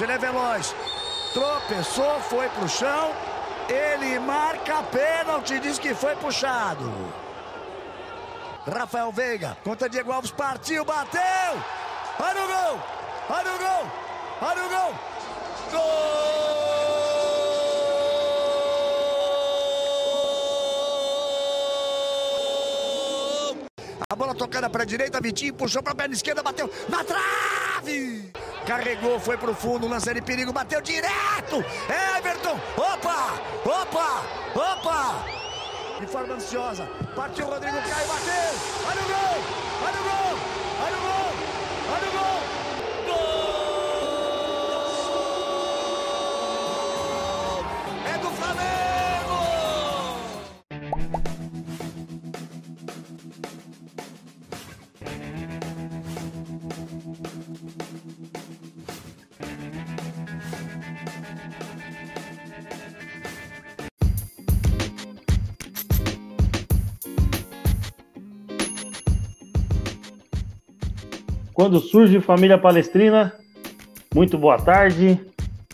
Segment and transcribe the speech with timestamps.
[0.00, 0.74] ele é veloz.
[1.32, 3.12] Tropeçou, foi pro chão.
[3.68, 6.90] Ele marca pênalti, diz que foi puxado.
[8.66, 11.22] Rafael Veiga contra Diego Alves, partiu, bateu!
[12.20, 12.80] Olha o gol!
[13.30, 13.86] Olha o gol!
[14.40, 14.94] Olha o gol!
[15.72, 16.32] Gol!
[24.08, 28.30] A bola tocada para a direita, Vitinho puxou para a perna esquerda, bateu na trave!
[28.66, 31.64] Carregou, foi pro fundo, lance de perigo, bateu direto!
[32.16, 32.58] Everton!
[32.76, 33.40] Opa!
[33.64, 34.22] Opa!
[34.54, 35.42] Opa!
[36.02, 36.84] de forma ansiosa.
[37.14, 38.52] Partiu Rodrigo Caio, bateu!
[38.88, 39.86] Olha o gol!
[39.86, 40.21] Olha o gol!
[71.62, 73.32] Quando surge Família Palestrina,
[74.12, 75.20] muito boa tarde.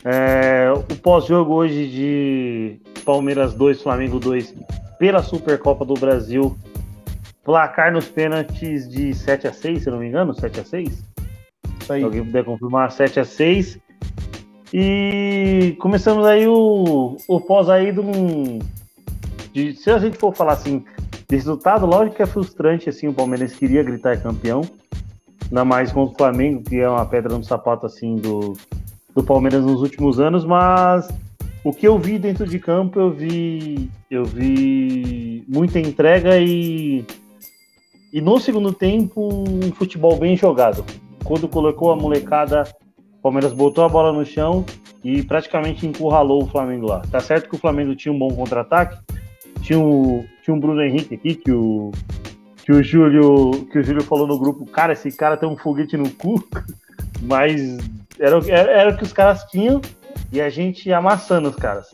[0.04, 4.54] É, o pós-jogo hoje de Palmeiras 2, Flamengo 2
[4.98, 6.54] pela Supercopa do Brasil.
[7.42, 10.90] Placar nos pênaltis de 7 a 6 se não me engano, 7 a 6
[11.80, 12.00] Isso aí.
[12.00, 13.78] Se alguém puder confirmar, 7 a 6
[14.74, 18.58] E começamos aí o, o pós aí de um.
[19.54, 20.84] De, se a gente for falar assim,
[21.26, 24.60] de resultado, lógico que é frustrante, assim, o Palmeiras queria gritar campeão
[25.48, 28.56] ainda mais contra o Flamengo, que é uma pedra no sapato assim do,
[29.14, 31.08] do Palmeiras nos últimos anos, mas
[31.64, 37.04] o que eu vi dentro de campo, eu vi eu vi muita entrega e
[38.12, 40.84] e no segundo tempo um futebol bem jogado.
[41.24, 42.64] Quando colocou a molecada,
[43.18, 44.64] o Palmeiras botou a bola no chão
[45.04, 47.02] e praticamente encurralou o Flamengo lá.
[47.10, 48.98] Tá certo que o Flamengo tinha um bom contra-ataque,
[49.60, 51.90] tinha o tinha um Bruno Henrique aqui que o
[52.68, 55.96] que o Júlio que o Júlio falou no grupo, cara, esse cara tem um foguete
[55.96, 56.46] no cu,
[57.22, 57.78] mas
[58.20, 59.80] era, era, era o que os caras tinham
[60.30, 61.86] e a gente amassando os caras.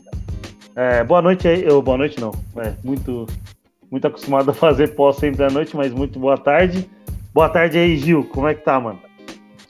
[0.75, 3.25] É, boa noite aí, eu, boa noite não, é, muito
[3.89, 6.89] muito acostumado a fazer pós sempre à noite, mas muito boa tarde.
[7.33, 8.99] Boa tarde aí, Gil, como é que tá, mano?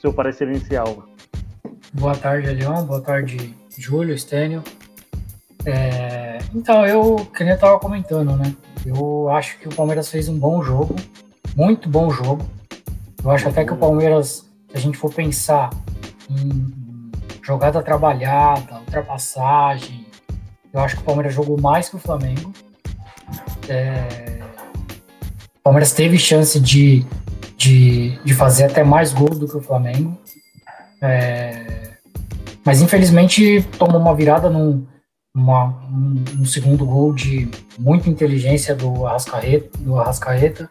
[0.00, 1.08] Seu parecer inicial.
[1.92, 4.60] Boa tarde, Leão, boa tarde, Júlio, Stênio.
[5.66, 8.54] É, então, eu, que nem eu comentando, né?
[8.84, 10.94] Eu acho que o Palmeiras fez um bom jogo,
[11.56, 12.46] muito bom jogo.
[13.22, 15.70] Eu acho até que o Palmeiras, se a gente for pensar
[16.30, 17.10] em
[17.42, 20.06] jogada trabalhada, ultrapassagem,
[20.72, 22.52] eu acho que o Palmeiras jogou mais que o Flamengo.
[23.68, 24.38] É,
[25.58, 27.04] o Palmeiras teve chance de,
[27.56, 30.16] de, de fazer até mais gols do que o Flamengo.
[31.02, 31.90] É,
[32.64, 34.86] mas infelizmente tomou uma virada num,
[35.36, 37.46] uma, um, um, segundo gol de
[37.78, 40.70] muita inteligência do Arrascaeta, do Arrascaeta.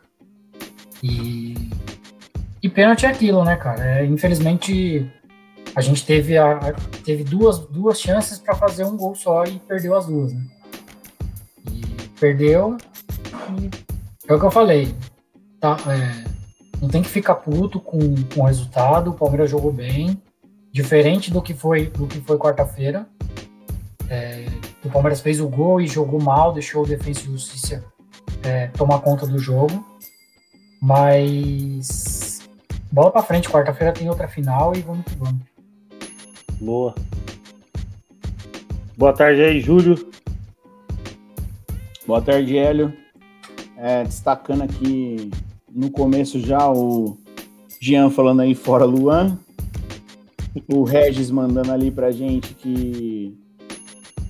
[1.03, 1.69] E,
[2.63, 3.99] e pênalti é aquilo, né, cara?
[3.99, 5.07] É, infelizmente
[5.75, 6.73] a gente teve, a,
[7.05, 10.43] teve duas, duas chances para fazer um gol só e perdeu as duas, né?
[11.71, 12.75] E perdeu
[13.59, 13.69] e
[14.27, 14.95] é o que eu falei.
[15.59, 16.23] Tá, é,
[16.81, 17.99] não tem que ficar puto com,
[18.33, 19.11] com o resultado.
[19.11, 20.19] O Palmeiras jogou bem,
[20.71, 23.07] diferente do que foi do que foi quarta-feira.
[24.09, 24.45] É,
[24.83, 27.83] o Palmeiras fez o gol e jogou mal, deixou o Defensa e Justiça
[28.43, 29.85] é, tomar conta do jogo.
[30.81, 32.47] Mas
[32.91, 35.41] bola para frente, quarta-feira tem outra final e vamos que vamos.
[36.59, 36.93] Boa.
[38.97, 40.09] Boa tarde aí, Júlio.
[42.07, 42.93] Boa tarde, Hélio.
[43.77, 45.31] É, destacando aqui
[45.69, 47.17] no começo já o
[47.81, 49.37] Jean falando aí fora Luan.
[50.69, 53.37] O Regis mandando ali pra gente que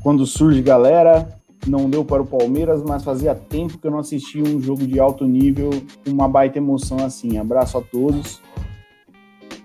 [0.06, 1.28] quando surge galera,
[1.66, 5.00] não deu para o Palmeiras, mas fazia tempo que eu não assistia um jogo de
[5.00, 5.72] alto nível
[6.08, 7.40] uma baita emoção assim.
[7.40, 8.40] Abraço a todos.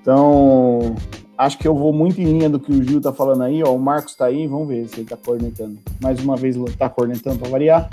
[0.01, 0.97] Então,
[1.37, 3.75] acho que eu vou muito em linha do que o Gil tá falando aí, ó.
[3.75, 5.77] O Marcos tá aí, vamos ver se ele tá cornetando.
[6.03, 7.91] Mais uma vez tá cornetando para variar.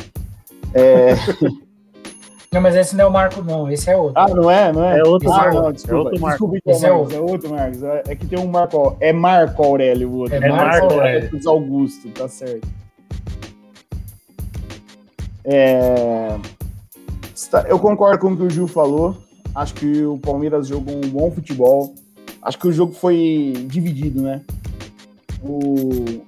[0.74, 1.16] É...
[2.58, 3.70] Não, mas esse não é o Marco, não.
[3.72, 4.14] Esse é outro.
[4.20, 4.74] Ah, não é?
[4.74, 4.98] Não é?
[5.00, 5.56] É outro ah, Marco.
[5.62, 5.94] Não, desculpa.
[5.96, 6.32] É outro Marco.
[6.32, 7.18] Desculpa, então, Esse é Marcos, outro.
[7.28, 7.84] é outro, Marcos.
[7.84, 8.98] É é que tem um Marco.
[9.00, 10.36] É Marco Aurélio o outro.
[10.36, 11.22] É Marco Aurélio.
[11.22, 12.68] Marcos Augusto, tá certo.
[15.46, 16.36] É...
[17.70, 19.16] Eu concordo com o que o Gil falou.
[19.54, 21.94] Acho que o Palmeiras jogou um bom futebol.
[22.42, 24.42] Acho que o jogo foi dividido, né?
[25.44, 26.22] O, o-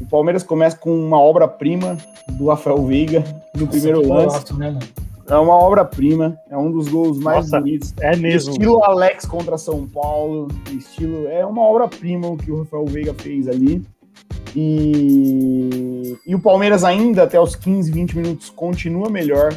[0.00, 1.96] o Palmeiras começa com uma obra-prima
[2.30, 3.22] do Rafael Veiga
[3.54, 4.08] no primeiro Nossa,
[4.44, 4.52] que lance.
[4.52, 5.07] golaço, né, mano?
[5.36, 7.94] É uma obra-prima, é um dos gols mais Nossa, bonitos.
[8.00, 8.52] É mesmo.
[8.52, 13.48] Estilo Alex contra São Paulo, estilo é uma obra-prima o que o Rafael Veiga fez
[13.48, 13.84] ali.
[14.56, 19.54] E, e o Palmeiras ainda até os 15, 20 minutos continua melhor,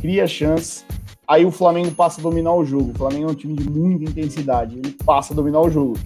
[0.00, 0.84] cria chance.
[1.26, 2.90] Aí o Flamengo passa a dominar o jogo.
[2.90, 5.98] O Flamengo é um time de muita intensidade, ele passa a dominar o jogo.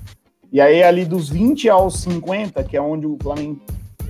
[0.53, 3.61] E aí ali dos 20 aos 50, que é onde o Flamengo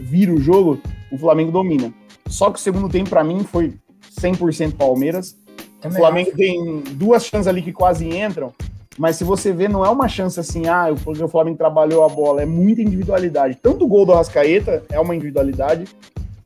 [0.01, 0.79] vira o jogo,
[1.11, 1.93] o Flamengo domina.
[2.27, 3.75] Só que o segundo tempo para mim foi
[4.21, 5.37] 100% Palmeiras.
[5.81, 8.53] Também O Flamengo tem duas chances ali que quase entram,
[8.99, 12.43] mas se você ver, não é uma chance assim, ah, o Flamengo trabalhou a bola,
[12.43, 13.59] é muita individualidade.
[13.61, 15.85] Tanto o gol do Arrascaeta é uma individualidade,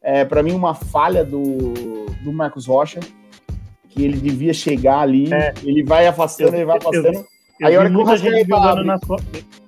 [0.03, 1.75] é para mim uma falha do,
[2.25, 3.01] do Marcos Rocha,
[3.91, 5.53] que ele devia chegar ali, É.
[5.63, 7.27] ele vai afastando, Eu- ele vai eu- afastando.
[7.61, 9.17] Eu, Aí a hora vi que o muita gente Rascaeta jogando abre- nas co-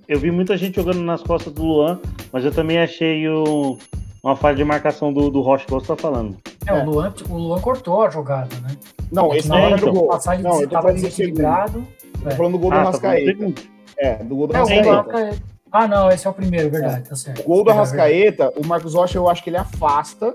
[0.06, 1.98] eu vi muita gente jogando nas costas do Luan,
[2.32, 3.78] mas eu também achei o-
[4.22, 6.36] uma falha de marcação do, do Rocha, igual você tá falando.
[6.68, 8.76] É, o, Luan, o Luan cortou a jogada, né?
[9.10, 10.08] Não, esse não é do do gol.
[10.08, 11.02] passagem Não, estava segundo.
[11.02, 11.86] desequilibrado.
[12.22, 13.24] Tô falando do gol do Ah, tá do Arrascaeta.
[13.26, 13.62] segundo.
[13.96, 14.90] É, do gol do É, o Arrascaeta.
[14.90, 15.42] Arrascaeta.
[15.70, 17.40] Ah, não, esse é o primeiro, verdade, tá certo.
[17.40, 17.72] O gol do É.
[17.74, 20.34] Arrascaeta, o Marcos Rocha, eu acho que ele afasta,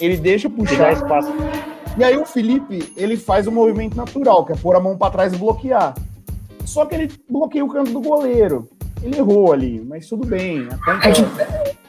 [0.00, 1.32] ele deixa puxar, espaço.
[1.98, 5.10] E aí o Felipe, ele faz o movimento natural, que é pôr a mão pra
[5.10, 5.94] trás e bloquear.
[6.64, 8.68] Só que ele bloqueia o canto do goleiro.
[9.02, 10.68] Ele errou ali, mas tudo bem.
[11.02, 11.10] É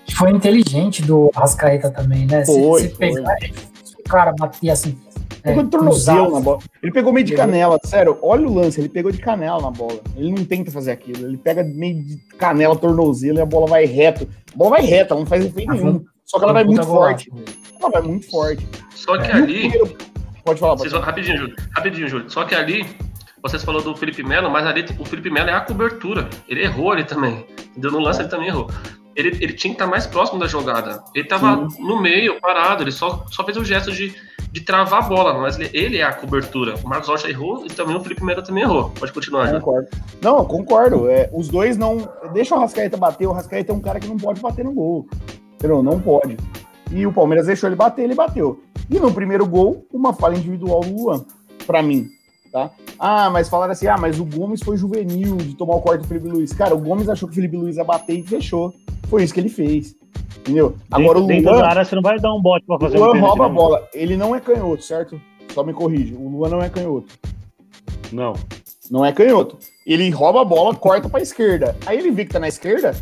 [0.05, 2.43] que foi inteligente do Arrascaeta também, né?
[2.43, 2.97] Se, Foi, se foi.
[3.13, 3.70] pegar, se o
[4.03, 4.97] cara bater assim.
[5.43, 6.59] É, Pegou de tornozelo na bola.
[6.83, 8.17] Ele pegou meio de canela, sério.
[8.21, 9.99] Olha o lance, ele pegou de canela na bola.
[10.15, 11.25] Ele não tenta fazer aquilo.
[11.27, 14.27] Ele pega meio de canela, tornozelo e a bola vai reto.
[14.53, 16.03] A bola vai reta, não faz efeito Ah, nenhum.
[16.25, 17.31] Só que ela vai muito forte.
[17.79, 18.67] Ela vai muito forte.
[18.95, 19.69] Só que ali.
[19.69, 19.97] primeiro-
[20.45, 21.05] Pode falar, pode Vocês, falar.
[21.05, 21.55] rapidinho, Júlio.
[21.75, 22.29] Rapidinho, Júlio.
[22.29, 22.85] Só que ali,
[23.43, 26.27] vocês falou do Felipe Melo, mas ali o Felipe Melo é a cobertura.
[26.47, 27.45] Ele errou ali também.
[27.71, 27.91] Entendeu?
[27.91, 28.67] No lance ele também errou.
[29.15, 31.03] Ele, ele tinha que estar mais próximo da jogada.
[31.13, 32.83] Ele tava no meio, parado.
[32.83, 34.15] Ele só, só fez o gesto de,
[34.51, 36.75] de travar a bola, mas ele, ele é a cobertura.
[36.83, 38.89] O Marcos Rocha errou e também o Felipe Melo também errou.
[38.91, 39.61] Pode continuar, Júlio.
[39.61, 39.89] Concordo.
[40.21, 41.09] Não, eu concordo.
[41.09, 42.09] É, os dois não.
[42.33, 43.27] Deixa o Rascaeta bater.
[43.27, 45.07] O Rascaeta é um cara que não pode bater no gol.
[45.55, 45.83] Entendeu?
[45.83, 46.37] Não pode.
[46.91, 48.61] E o Palmeiras deixou ele bater, ele bateu.
[48.89, 51.25] E no primeiro gol, uma falha individual do Luan,
[51.65, 52.09] pra mim.
[52.51, 52.69] Tá?
[52.99, 56.07] Ah, mas falaram assim: ah, mas o Gomes foi juvenil de tomar o corte do
[56.07, 56.51] Felipe Luiz.
[56.51, 58.73] Cara, o Gomes achou que o Felipe Luiz ia bater e fechou.
[59.07, 59.95] Foi isso que ele fez.
[60.39, 60.75] Entendeu?
[60.89, 62.97] Agora o Dentro da Luan, área você não vai dar um bote pra o fazer
[62.97, 63.87] um Luan pênalti, rouba a bola.
[63.93, 65.21] Ele não é canhoto, certo?
[65.53, 66.13] Só me corrige.
[66.13, 67.07] O Luan não é canhoto.
[68.11, 68.33] Não.
[68.89, 69.57] Não é canhoto.
[69.85, 71.75] Ele rouba a bola, corta pra esquerda.
[71.85, 72.93] Aí ele vê que tá na esquerda,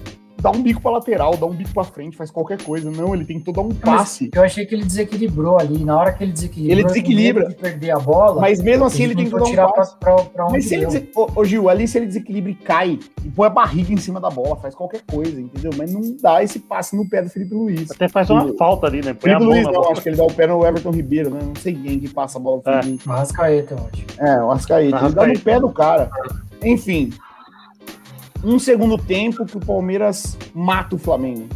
[0.42, 2.90] dá um bico pra lateral, dá um bico pra frente, faz qualquer coisa.
[2.90, 4.30] Não, ele tem que dar um Mas passe.
[4.34, 5.84] Eu achei que ele desequilibrou ali.
[5.84, 7.48] Na hora que ele desequilibrou, Ele desequilibra.
[7.50, 8.42] de perder a bola.
[8.42, 9.96] Mas mesmo assim ele tem que tentou dar um tirar passe.
[10.00, 12.52] pra, pra, pra onde Mas se ele, dese- ô, ô, Gil, ali se ele desequilibra
[12.52, 15.72] e cai e põe a barriga em cima da bola, faz qualquer coisa, entendeu?
[15.78, 17.92] Mas não dá esse passe no pé do Felipe Luiz.
[17.92, 19.14] Até faz uma falta ali, né?
[19.14, 19.92] Põe Felipe Luiz não, bola.
[19.92, 21.40] acho que ele dá o pé no Everton Ribeiro, né?
[21.44, 22.82] Não sei quem que passa a bola pro É.
[22.84, 23.08] Felipe.
[23.08, 24.06] O Arrascaeta, eu acho.
[24.20, 25.06] É, o Arrascaeta.
[25.06, 26.10] Ele dá no pé do cara.
[26.64, 27.12] Enfim,
[28.44, 31.48] um segundo tempo que o Palmeiras mata o Flamengo.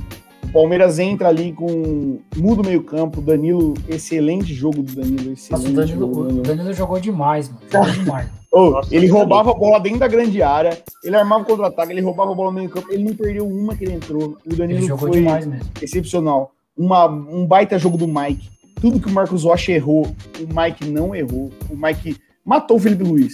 [0.44, 2.20] O Palmeiras entra ali com.
[2.38, 3.22] muda o meio-campo.
[3.22, 5.30] Danilo, excelente jogo do Danilo.
[5.32, 6.44] Nossa, Excelente o Danilo, jogo Danilo.
[6.44, 7.62] Danilo jogou demais, mano.
[7.72, 8.28] Jogou demais.
[8.52, 12.02] Ô, Nossa, ele roubava a bola dentro da grande área, ele armava o contra-ataque, ele
[12.02, 14.38] roubava a bola no meio-campo, ele não perdeu uma que ele entrou.
[14.46, 15.66] O Danilo Ele jogou foi demais mesmo.
[15.82, 16.52] excepcional.
[16.78, 18.52] Uma, um baita jogo do Mike.
[18.80, 20.04] Tudo que o Marcos Rocha errou,
[20.40, 21.50] o Mike não errou.
[21.68, 22.16] O Mike
[22.46, 23.34] matou o Felipe Luiz.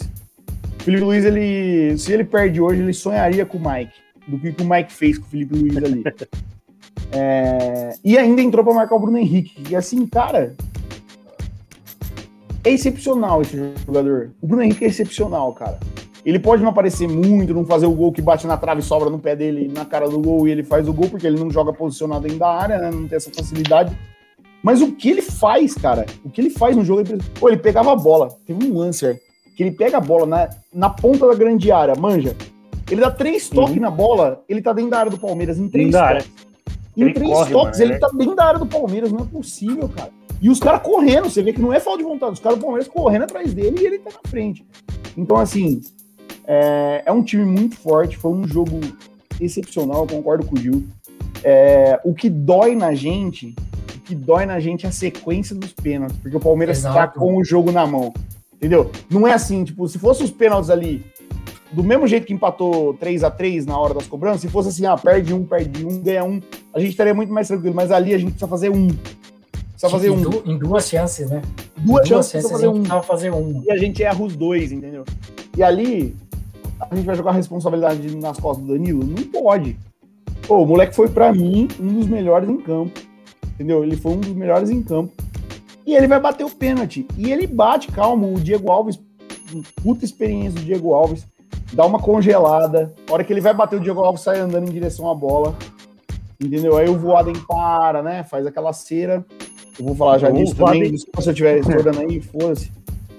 [0.90, 3.94] O Felipe Luiz, ele, se ele perde hoje, ele sonharia com o Mike.
[4.28, 6.04] Do que, o Mike fez com o Felipe Luiz ali.
[7.12, 9.64] É, e ainda entrou para marcar o Bruno Henrique.
[9.68, 10.56] E assim, cara,
[12.64, 14.30] é excepcional esse jogador.
[14.40, 15.80] O Bruno Henrique é excepcional, cara.
[16.24, 19.10] Ele pode não aparecer muito, não fazer o gol que bate na trave e sobra
[19.10, 21.50] no pé dele, na cara do gol, e ele faz o gol porque ele não
[21.50, 22.92] joga posicionado dentro da área, né?
[22.92, 23.98] Não tem essa facilidade.
[24.62, 26.06] Mas o que ele faz, cara?
[26.24, 27.02] O que ele faz no jogo?
[27.02, 28.28] Ele, Pô, ele pegava a bola.
[28.46, 29.20] Teve um lance
[29.60, 32.34] que ele pega a bola na, na ponta da grande área, manja.
[32.90, 33.82] Ele dá três toques Uhum.
[33.82, 36.32] na bola, ele tá dentro da área do Palmeiras, em três toques.
[36.96, 39.26] Em Ele três corre, toques, mano, ele tá dentro da área do Palmeiras, não é
[39.26, 40.12] possível, cara.
[40.42, 42.62] E os caras correndo, você vê que não é falta de vontade, os caras do
[42.62, 44.66] Palmeiras correndo atrás dele e ele tá na frente.
[45.18, 45.82] Então, assim,
[46.48, 48.80] é, é um time muito forte, foi um jogo
[49.42, 50.86] excepcional, eu concordo com o Gil.
[51.44, 53.54] É, o que dói na gente,
[53.94, 57.20] o que dói na gente é a sequência dos pênaltis, porque o Palmeiras tá Exato.
[57.20, 58.14] com o jogo na mão.
[58.60, 58.92] Entendeu?
[59.10, 61.02] Não é assim, tipo, se fosse os pênaltis ali,
[61.72, 64.86] do mesmo jeito que empatou 3 a 3 na hora das cobranças, se fosse assim,
[64.86, 66.42] ah, perde um, perde um, ganha um,
[66.74, 67.74] a gente estaria muito mais tranquilo.
[67.74, 68.88] Mas ali a gente precisa fazer um.
[68.88, 70.22] Precisa fazer em, um.
[70.22, 71.42] du- em duas chances, né?
[71.78, 72.80] Duas duas chances chances a fazer gente um.
[72.80, 73.64] precisava fazer uma.
[73.64, 75.06] E a gente erra os dois, entendeu?
[75.56, 76.14] E ali,
[76.82, 79.06] a gente vai jogar a responsabilidade nas costas do Danilo?
[79.06, 79.78] Não pode.
[80.46, 83.00] Pô, o moleque foi, pra mim, um dos melhores em campo.
[83.54, 83.84] Entendeu?
[83.86, 85.14] Ele foi um dos melhores em campo.
[85.86, 87.08] E ele vai bater o pênalti.
[87.18, 89.00] E ele bate, calma, o Diego Alves,
[89.82, 91.26] puta experiência do Diego Alves,
[91.74, 92.94] dá uma congelada.
[93.08, 95.56] A hora que ele vai bater, o Diego Alves sai andando em direção à bola.
[96.42, 96.78] Entendeu?
[96.78, 98.24] Aí o Voaden para, né?
[98.24, 99.26] Faz aquela cera.
[99.78, 100.98] Eu vou falar já disso também.
[100.98, 102.72] Se eu estiver estourando aí, foda-se.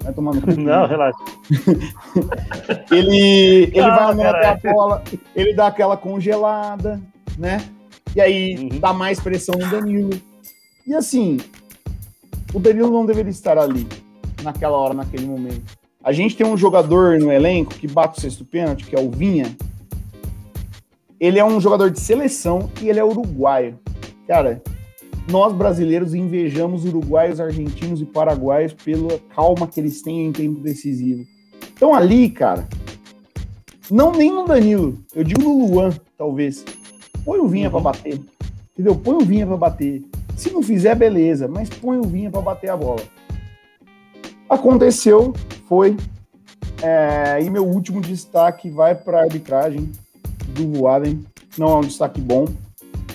[0.03, 0.41] Vai tomando.
[0.57, 1.19] Não, relaxa.
[2.91, 5.03] ele ele vai andando até a bola,
[5.37, 7.01] ele dá aquela congelada,
[7.39, 7.63] né?
[8.15, 8.81] E aí uhum.
[8.81, 10.11] dá mais pressão no Danilo.
[10.87, 11.39] E assim,
[12.53, 13.87] o Danilo não deveria estar ali,
[14.43, 15.79] naquela hora, naquele momento.
[16.03, 19.11] A gente tem um jogador no elenco que bate o sexto pênalti, que é o
[19.11, 19.55] Vinha.
[21.19, 23.79] Ele é um jogador de seleção e ele é uruguaio.
[24.27, 24.63] Cara,
[25.31, 31.23] nós brasileiros invejamos uruguaios, argentinos e paraguaios pela calma que eles têm em tempo decisivo.
[31.75, 32.67] Então ali, cara,
[33.91, 36.65] não nem no Danilo, eu digo no Luan, talvez.
[37.25, 37.73] Põe o Vinha uhum.
[37.73, 38.21] para bater.
[38.73, 38.97] Entendeu?
[38.97, 40.03] Põe o Vinha para bater.
[40.41, 43.03] Se não fizer, beleza, mas põe o Vinha para bater a bola.
[44.49, 45.35] Aconteceu,
[45.69, 45.99] foi.
[46.83, 49.93] É, e meu último destaque vai para a arbitragem
[50.55, 51.23] do Waden.
[51.59, 52.47] Não é um destaque bom,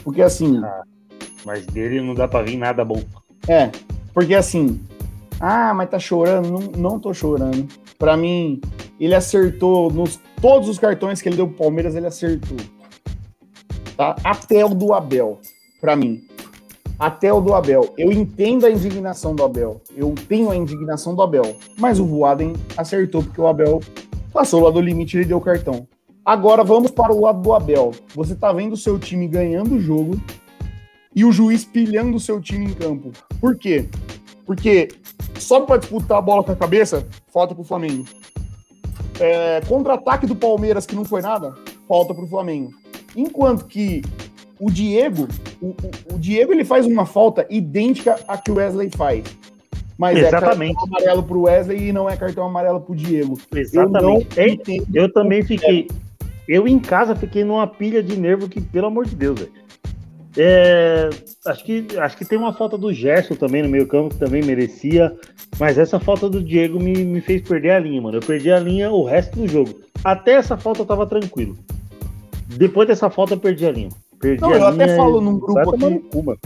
[0.03, 0.61] porque assim.
[0.63, 0.83] Ah,
[1.43, 3.01] mas dele não dá para vir nada bom.
[3.47, 3.71] É,
[4.13, 4.79] porque assim.
[5.39, 6.47] Ah, mas tá chorando?
[6.47, 7.67] Não, não tô chorando.
[7.97, 8.61] Para mim,
[8.99, 12.57] ele acertou nos todos os cartões que ele deu pro Palmeiras, ele acertou.
[13.97, 14.15] Tá?
[14.23, 15.39] Até o do Abel,
[15.81, 16.23] para mim
[16.97, 17.93] até o do Abel.
[17.97, 19.81] Eu entendo a indignação do Abel.
[19.95, 21.55] Eu tenho a indignação do Abel.
[21.77, 23.81] Mas o Voaden acertou porque o Abel
[24.33, 25.87] passou lá do limite e ele deu o cartão.
[26.23, 27.91] Agora vamos para o lado do Abel.
[28.15, 30.19] Você tá vendo o seu time ganhando o jogo
[31.15, 33.11] e o juiz pilhando o seu time em campo.
[33.39, 33.87] Por quê?
[34.45, 34.89] Porque
[35.39, 38.05] só para disputar a bola com a cabeça, falta pro Flamengo.
[39.19, 41.53] É, Contra-ataque do Palmeiras, que não foi nada,
[41.87, 42.71] falta pro Flamengo.
[43.15, 44.01] Enquanto que
[44.59, 45.27] o Diego,
[45.61, 49.23] o, o, o, Diego ele faz uma falta idêntica à que o Wesley faz.
[49.97, 50.71] Mas Exatamente.
[50.71, 53.37] é cartão amarelo pro Wesley e não é cartão amarelo pro Diego.
[53.53, 54.27] Exatamente.
[54.93, 55.87] Eu, eu também fiquei.
[56.47, 59.51] Eu em casa fiquei numa pilha de nervo que, pelo amor de Deus, velho.
[60.37, 61.09] É,
[61.45, 64.43] acho, que, acho que tem uma falta do Gerson também no meio campo que também
[64.43, 65.15] merecia.
[65.57, 68.17] Mas essa falta do Diego me, me fez perder a linha, mano.
[68.17, 69.79] Eu perdi a linha o resto do jogo.
[70.03, 71.57] Até essa falta eu tava tranquilo.
[72.47, 73.89] Depois dessa falta eu perdi a linha.
[74.25, 76.03] Perdi não, eu até falo num grupo aqui.
[76.11, 76.39] Eu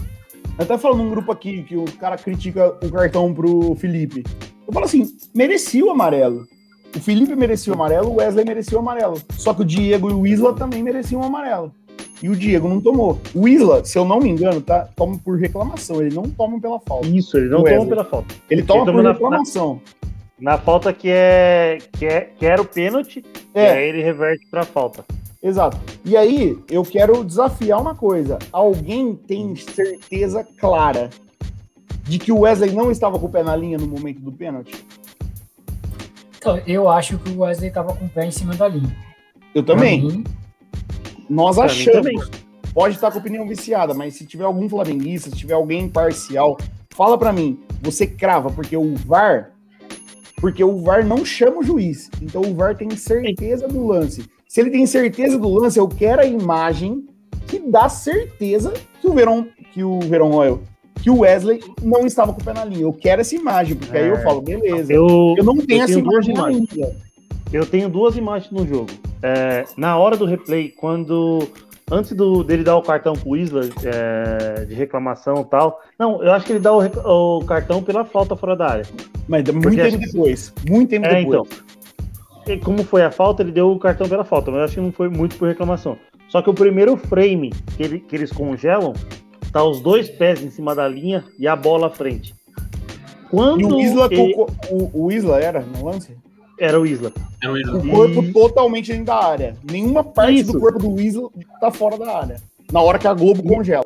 [0.66, 4.26] até falo num grupo aqui que o cara critica o cartão pro Felipe.
[4.68, 6.46] Eu falo assim, merecia o amarelo.
[6.94, 9.22] O Felipe merecia o amarelo, o Wesley merecia o amarelo.
[9.32, 11.72] Só que o Diego e o Isla também mereciam o amarelo.
[12.22, 13.18] E o Diego não tomou.
[13.34, 16.02] O Isla, se eu não me engano, tá, toma por reclamação.
[16.02, 17.08] Ele não toma pela falta.
[17.08, 18.36] Isso, ele não toma pela falta.
[18.50, 19.82] Ele toma ele por reclamação.
[20.38, 23.64] Na, na, falta que é, que é que era o pênalti, é.
[23.64, 25.06] e aí ele reverte pra falta.
[25.42, 25.78] Exato.
[26.04, 28.38] E aí, eu quero desafiar uma coisa.
[28.52, 31.10] Alguém tem certeza clara
[32.04, 34.86] de que o Wesley não estava com o pé na linha no momento do pênalti?
[36.38, 38.96] Então, eu acho que o Wesley estava com o pé em cima da linha.
[39.54, 40.02] Eu também.
[40.02, 40.24] Mim,
[41.30, 42.00] Nós achamos.
[42.00, 42.20] Também.
[42.74, 46.58] Pode estar com opinião viciada, mas se tiver algum flamenguista, se tiver alguém imparcial,
[46.90, 47.60] fala para mim.
[47.82, 49.52] Você crava, porque o VAR.
[50.40, 52.10] Porque o VAR não chama o juiz.
[52.22, 54.26] Então o VAR tem certeza do lance.
[54.50, 57.06] Se ele tem certeza do lance, eu quero a imagem
[57.46, 60.60] que dá certeza que o Verão, que o Verão Royal,
[61.04, 62.82] que o Wesley não estava com o pé na linha.
[62.82, 64.02] Eu quero essa imagem, porque é.
[64.02, 64.24] aí eu é.
[64.24, 64.92] falo, beleza.
[64.92, 66.96] Eu, eu não tenho eu essa imagem ainda.
[67.54, 68.90] Eu tenho duas imagens no jogo.
[69.22, 71.48] É, na hora do replay, quando
[71.92, 75.80] antes do, dele dar o cartão pro Isla é, de reclamação e tal.
[75.98, 78.86] Não, eu acho que ele dá o, o, cartão pela falta fora da área.
[79.28, 80.54] Mas muito tempo depois.
[80.68, 81.48] Muito tempo é, depois.
[81.48, 81.79] Então,
[82.58, 85.10] como foi a falta, ele deu o cartão pela falta, mas acho que não foi
[85.10, 85.98] muito por reclamação.
[86.30, 88.94] Só que o primeiro frame que, ele, que eles congelam,
[89.52, 92.34] tá os dois pés em cima da linha e a bola à frente.
[93.30, 94.36] Quando e o Isla, ele...
[94.72, 96.16] o, o Isla era no lance?
[96.60, 97.12] Era o Isla.
[97.42, 97.78] Era o Isla.
[97.78, 98.34] O corpo e...
[98.34, 99.56] totalmente dentro da área.
[99.70, 100.52] Nenhuma parte Isso.
[100.52, 101.30] do corpo do Isla
[101.60, 102.42] tá fora da área.
[102.72, 103.86] Na hora que a Globo congela.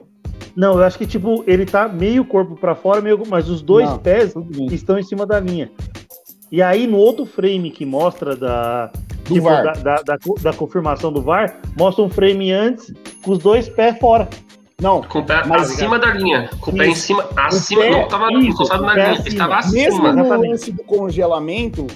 [0.55, 3.89] Não, eu acho que tipo, ele tá meio corpo para fora, meio, mas os dois
[3.89, 4.33] não, pés
[4.71, 5.71] estão em cima da linha.
[6.53, 8.91] E aí, no outro frame que mostra da,
[9.25, 12.93] tipo, da, da, da, da, confirmação do VAR, mostra um frame antes
[13.23, 14.29] com os dois pés fora.
[14.79, 15.01] Não.
[15.01, 16.51] Com o pé mas, acima da linha.
[16.61, 17.27] Com o pé em cima.
[17.35, 17.81] Acima.
[17.81, 19.11] Pé, não estava encostado na linha.
[19.13, 19.27] Acima.
[19.29, 19.73] Estava acima.
[19.73, 21.87] Mesmo no lance do congelamento,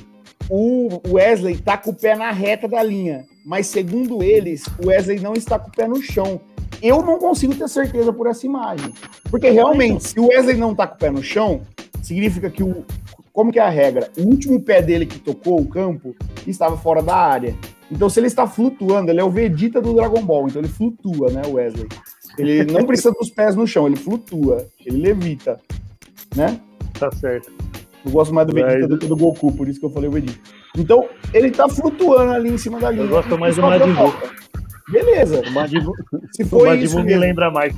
[0.50, 3.26] o Wesley está com o pé na reta da linha.
[3.46, 6.42] Mas segundo eles, o Wesley não está com o pé no chão.
[6.82, 8.92] Eu não consigo ter certeza por essa imagem.
[9.30, 11.62] Porque realmente, se o Wesley não está com o pé no chão,
[12.02, 12.84] significa que o,
[13.38, 14.10] como que é a regra?
[14.18, 16.16] O último pé dele que tocou o campo
[16.48, 17.56] estava fora da área.
[17.92, 21.30] Então, se ele está flutuando, ele é o Vegeta do Dragon Ball, então ele flutua,
[21.30, 21.88] né, Wesley?
[22.40, 25.60] Ele não precisa dos pés no chão, ele flutua, ele levita,
[26.36, 26.60] né?
[27.00, 27.52] Tá certo.
[28.04, 30.10] Eu gosto mais do Vegeta Mas- do que do Goku, por isso que eu falei
[30.10, 30.40] o Vegeta.
[30.76, 33.04] Então, ele tá flutuando ali em cima da linha.
[33.04, 34.14] Eu gosto mais do Só Majin Buu.
[34.92, 35.42] Beleza.
[35.48, 35.94] O Madibu,
[36.32, 37.76] Se o foi Majin isso me lembra mais.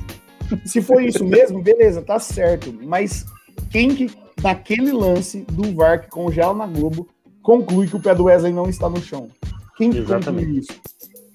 [0.64, 2.74] se foi isso mesmo, beleza, tá certo.
[2.82, 3.26] Mas
[3.70, 4.10] quem que,
[4.42, 7.08] naquele lance do VAR que congela na Globo,
[7.42, 9.28] conclui que o pé do Wesley não está no chão?
[9.76, 10.46] Quem que Exatamente.
[10.46, 10.80] conclui isso?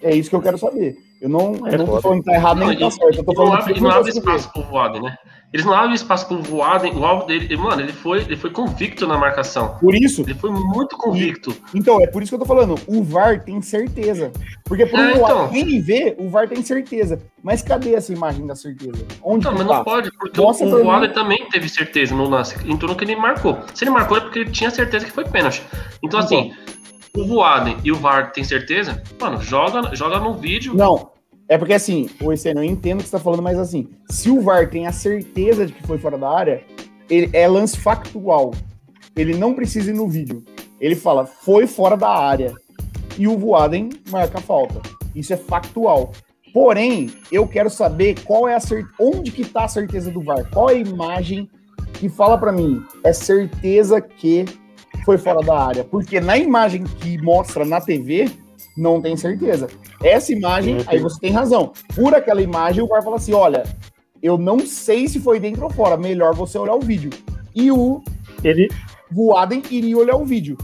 [0.02, 0.98] É isso que eu quero saber.
[1.22, 3.18] Eu não, É eu não tô falando que tá errado Não, nem que tá certo.
[3.18, 5.18] Eu tô falando não que abre, eu e não abre espaço pro Voaden, né?
[5.56, 6.94] Eles não abrem espaço pro Voaden.
[6.98, 9.78] O alvo dele, mano, ele foi, ele foi convicto na marcação.
[9.80, 11.56] Por isso, Ele foi muito convicto.
[11.74, 12.76] então, é por isso que eu tô falando.
[12.86, 14.34] O VAR tem certeza.
[14.66, 15.48] Porque por É, um então.
[15.48, 17.22] quem vê, o VAR tem certeza.
[17.42, 19.06] Mas cadê essa imagem da certeza?
[19.24, 19.78] Onde Não, que mas tá?
[19.78, 22.56] não pode, porque Mostra o, o também teve certeza no lance.
[22.70, 23.58] Entrou no que ele marcou.
[23.74, 25.64] Se ele marcou é porque ele tinha certeza que foi pênalti.
[26.04, 26.54] Então, assim,
[27.16, 30.74] o Voaden e o VAR tem certeza, mano, joga, joga no vídeo.
[30.74, 31.12] Não,
[31.48, 34.30] é porque assim, o Essênio, eu entendo o que você tá falando, mas assim, se
[34.30, 36.64] o VAR tem a certeza de que foi fora da área,
[37.10, 38.54] ele é lance factual.
[39.16, 40.44] Ele não precisa ir no vídeo.
[40.80, 42.54] Ele fala, foi fora da área.
[43.18, 44.82] E o Voaden marca a falta.
[45.16, 46.12] Isso é factual.
[46.54, 48.60] Porém, eu quero saber qual é a
[49.00, 50.50] onde que tá a certeza do VAR.
[50.52, 51.50] Qual é a imagem
[51.94, 52.84] que fala pra mim?
[53.04, 54.46] É certeza que
[55.06, 55.84] foi fora da área.
[55.84, 58.30] Porque na imagem que mostra na TV,
[58.76, 59.68] não tem certeza.
[60.04, 60.84] Essa imagem, Uhum.
[60.88, 61.72] aí você tem razão.
[61.96, 63.64] Por aquela imagem, o VAR fala assim: olha,
[64.22, 67.12] eu não sei se foi dentro ou fora, melhor você olhar o vídeo.
[67.56, 68.02] E o
[68.44, 68.68] Ele,
[69.12, 70.58] Voaden iria olhar o vídeo.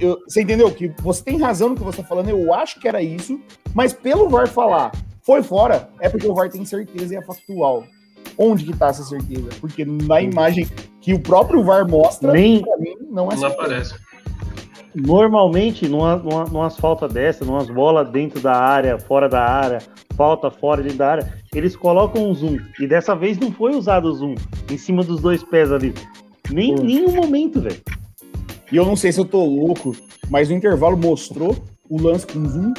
[0.00, 0.70] Eu- você entendeu?
[0.70, 3.38] Que você tem razão no que você está falando, eu acho que era isso,
[3.74, 4.92] mas pelo VAR falar
[5.22, 7.84] foi fora, é porque o VAR tem certeza e é factual.
[8.38, 9.48] Onde que tá essa certeza?
[9.60, 10.66] Porque na imagem
[11.00, 13.94] que o próprio VAR mostra, Nem- pra mim, não é Não aparece.
[14.94, 19.78] normalmente, numa, numa, numas faltas dessa, numas bolas dentro da área, fora da área,
[20.16, 22.58] falta fora dentro da área, eles colocam um zoom.
[22.80, 24.34] E dessa vez não foi usado o zoom
[24.70, 25.94] em cima dos dois pés ali.
[26.50, 26.86] Nem em Foi.
[26.86, 27.80] nenhum momento, velho.
[28.72, 29.94] E eu não sei se eu tô louco,
[30.28, 31.56] mas o intervalo mostrou
[31.88, 32.74] o lance com zoom.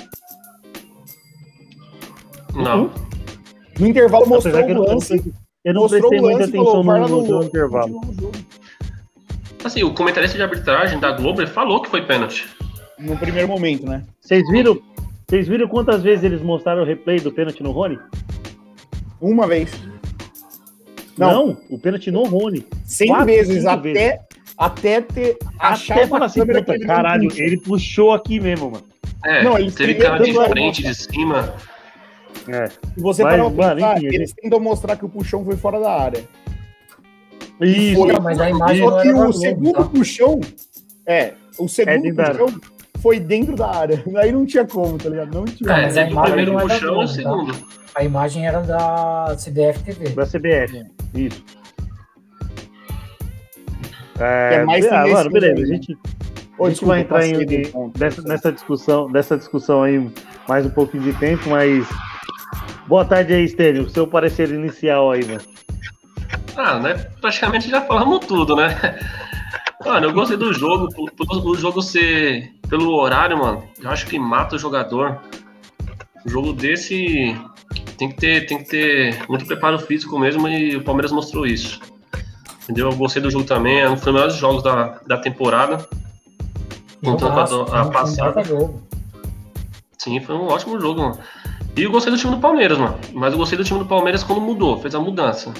[2.53, 2.91] Não.
[3.79, 5.33] No intervalo mostrou o não, lance.
[5.63, 7.39] eu não prestei muita atenção falou, "VAR no, no, anulou".
[7.39, 8.01] no intervalo.
[9.65, 9.67] Continuou o jogo.
[9.67, 12.47] Assim, o comentarista de arbitragem da Globo ele falou que foi pênalti.
[12.99, 14.03] No primeiro momento, né?
[14.21, 14.79] Vocês viram?
[15.27, 17.99] Vocês viram quantas vezes eles mostraram o replay do pênalti no Rony?
[19.19, 19.71] Uma vez.
[21.17, 22.65] Não, Não, o pênalti no Rony.
[22.85, 24.19] 100 quatro, vezes, cinco até,
[24.57, 27.43] até ter achado Até falar assim, câmera puta, que ele caralho, puxa.
[27.43, 28.83] ele puxou aqui mesmo, mano.
[29.23, 31.55] É, Não, eles teve cara de frente, de cima.
[32.47, 32.67] É.
[32.67, 35.55] Se você Mas, parar pra mano, pensar, enfim, eles tentam mostrar que o puxão foi
[35.57, 36.23] fora da área.
[37.61, 38.01] Isso.
[38.01, 39.83] Foi, mas a imagem Só que o segundo tá?
[39.85, 40.41] puxão,
[41.05, 42.61] é, o segundo dentro da puxão
[43.01, 44.03] foi dentro da área.
[44.17, 45.33] Aí não tinha como, tá ligado?
[45.33, 45.67] Não tinha.
[45.69, 47.07] Não, É, mas a imagem primeiro é puxão o tá?
[47.07, 47.55] segundo.
[47.95, 50.09] A imagem era da CBF TV.
[50.09, 50.85] Da CBF.
[51.13, 51.43] Isso.
[54.19, 55.53] É mais ah, mano, silencioso beleza.
[55.53, 55.67] A ainda.
[55.67, 55.97] gente,
[56.57, 57.99] Ô, a gente vai entrar em, ponto.
[57.99, 60.09] nessa, nessa discussão, nessa discussão aí
[60.47, 61.87] mais um pouquinho de tempo, mas
[62.87, 63.83] boa tarde aí, Stênio.
[63.83, 65.41] O seu parecer inicial aí, mano.
[66.57, 66.93] Ah, né?
[67.19, 68.99] Praticamente já falamos tudo, né?
[69.85, 70.89] Mano, eu gostei do jogo,
[71.29, 73.63] o jogo ser pelo horário, mano.
[73.81, 75.21] Eu acho que mata o jogador.
[76.25, 77.35] Um jogo desse
[77.97, 81.79] tem que ter, tem que ter muito preparo físico mesmo e o Palmeiras mostrou isso.
[82.63, 82.89] Entendeu?
[82.89, 85.87] Eu gostei do jogo também, é um dos melhores jogos da, da temporada.
[87.03, 88.41] Contando a a passada.
[89.99, 91.19] Sim, foi um ótimo jogo, mano.
[91.77, 92.97] E eu gostei do time do Palmeiras, mano.
[93.13, 95.53] Mas eu gostei do time do Palmeiras quando mudou, fez a mudança.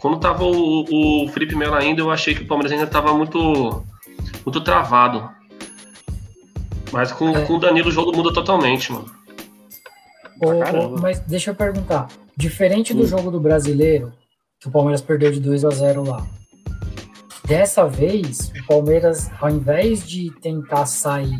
[0.00, 3.82] Quando tava o, o Felipe Melo ainda, eu achei que o Palmeiras ainda tava muito,
[4.44, 5.28] muito travado.
[6.92, 7.44] Mas com, É.
[7.44, 9.06] com o Danilo o jogo muda totalmente, mano.
[11.00, 12.08] Mas deixa eu perguntar.
[12.36, 13.06] Diferente do Hum.
[13.06, 14.12] jogo do brasileiro,
[14.60, 16.26] que o Palmeiras perdeu de 2 a 0 lá.
[17.46, 21.38] Dessa vez, o Palmeiras, ao invés de tentar sair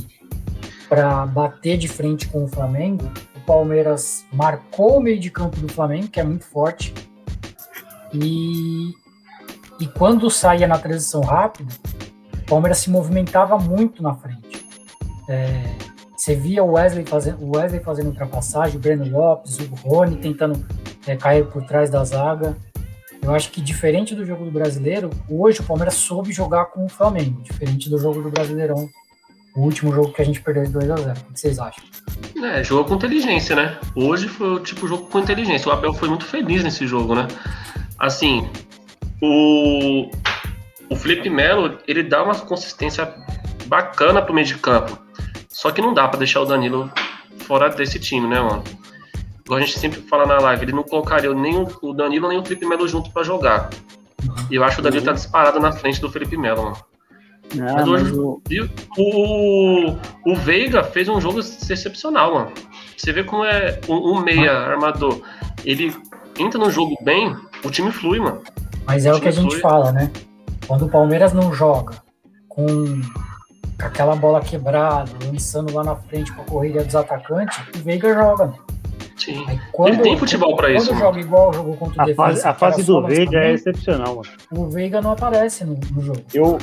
[0.89, 5.69] para bater de frente com o Flamengo, o Palmeiras marcou o meio de campo do
[5.71, 6.95] Flamengo, que é muito forte.
[8.13, 8.95] E,
[9.81, 11.73] e quando saía na transição rápida,
[12.43, 14.65] o Palmeiras se movimentava muito na frente.
[15.29, 15.75] É,
[16.17, 20.65] você via o Wesley fazendo, o Wesley fazendo ultrapassagem, o Breno Lopes, o Rony tentando
[21.07, 22.57] é, cair por trás da zaga.
[23.23, 26.89] Eu acho que diferente do jogo do brasileiro, hoje o Palmeiras soube jogar com o
[26.89, 28.89] Flamengo, diferente do jogo do Brasileirão,
[29.57, 31.83] o último jogo que a gente perdeu de 2 a 0 O que vocês acham?
[32.45, 33.79] É, jogou com inteligência, né?
[33.95, 35.69] Hoje foi o tipo jogo com inteligência.
[35.69, 37.27] O Abel foi muito feliz nesse jogo, né?
[37.99, 38.49] Assim,
[39.23, 40.11] o,
[40.91, 43.13] o Felipe Melo, ele dá uma consistência
[43.67, 44.99] bacana pro meio de campo.
[45.49, 46.91] Só que não dá pra deixar o Danilo
[47.47, 48.63] fora desse time, né, mano?
[49.45, 52.45] Igual a gente sempre fala na live, ele não colocaria nem o Danilo nem o
[52.45, 53.71] Felipe Melo junto pra jogar.
[54.51, 56.77] E eu acho que o Danilo tá disparado na frente do Felipe Melo, mano.
[57.61, 58.43] Ah, Mas hoje- mas o-
[58.99, 62.53] o, o Veiga fez um jogo excepcional, mano.
[62.97, 65.21] Você vê como é um, um meia armador.
[65.65, 65.95] Ele
[66.39, 68.43] entra no jogo bem, o time flui, mano.
[68.87, 69.61] Mas é o que a gente Foi.
[69.61, 70.11] fala, né?
[70.67, 71.95] Quando o Palmeiras não joga
[72.49, 73.01] com
[73.79, 78.47] aquela bola quebrada, lançando lá na frente pra corrida dos atacantes, o Veiga joga.
[78.47, 78.53] né?
[79.17, 79.45] Sim.
[79.49, 81.05] Aí quando, Ele tem futebol pra quando isso, mano.
[81.07, 84.17] joga igual jogou contra o A Defensa, fase, a fase do Veiga é lançamento, excepcional,
[84.17, 84.29] mano.
[84.53, 86.23] o Veiga não aparece no, no jogo.
[86.35, 86.59] eu,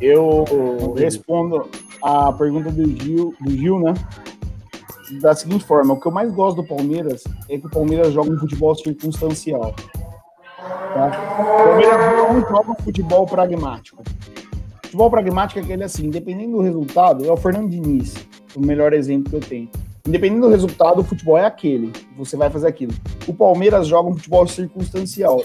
[0.00, 1.68] eu respondo
[2.02, 3.94] a pergunta do Gil, do Gil, né?
[5.20, 8.30] Da seguinte forma, o que eu mais gosto do Palmeiras é que o Palmeiras joga
[8.30, 9.74] um futebol circunstancial.
[10.58, 11.38] Tá?
[11.40, 14.02] O Palmeiras não joga um futebol pragmático.
[14.82, 18.14] Futebol pragmático é aquele assim, independente do resultado, é o Fernando Diniz,
[18.54, 19.70] o melhor exemplo que eu tenho.
[20.06, 21.92] Independente do resultado, o futebol é aquele.
[22.16, 22.94] Você vai fazer aquilo.
[23.26, 25.42] O Palmeiras joga um futebol circunstancial.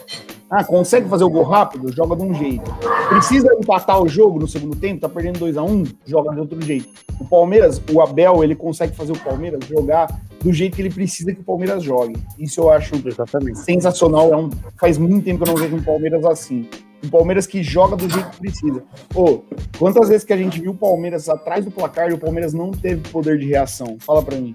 [0.51, 1.89] Ah, consegue fazer o gol rápido?
[1.93, 2.69] Joga de um jeito.
[3.07, 4.99] Precisa empatar o jogo no segundo tempo?
[4.99, 6.89] Tá perdendo 2 a 1 um, Joga de outro jeito.
[7.21, 10.07] O Palmeiras, o Abel, ele consegue fazer o Palmeiras jogar
[10.43, 12.17] do jeito que ele precisa que o Palmeiras jogue.
[12.37, 13.59] Isso eu acho Exatamente.
[13.59, 14.33] sensacional.
[14.33, 16.67] É um, faz muito tempo que eu não vejo um Palmeiras assim.
[17.01, 18.83] Um Palmeiras que joga do jeito que precisa.
[19.15, 19.39] Ô,
[19.79, 22.71] quantas vezes que a gente viu o Palmeiras atrás do placar e o Palmeiras não
[22.71, 23.95] teve poder de reação?
[24.01, 24.53] Fala pra mim.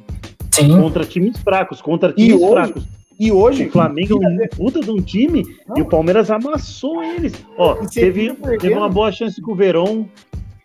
[0.53, 2.85] Sim, Contra times fracos, contra E times hoje- fracos.
[3.19, 3.67] E hoje.
[3.67, 5.79] O Flamengo é um puta de um time Não.
[5.79, 7.33] e o Palmeiras amassou eles.
[7.57, 10.05] Ó, teve, teve uma boa chance com o Verón,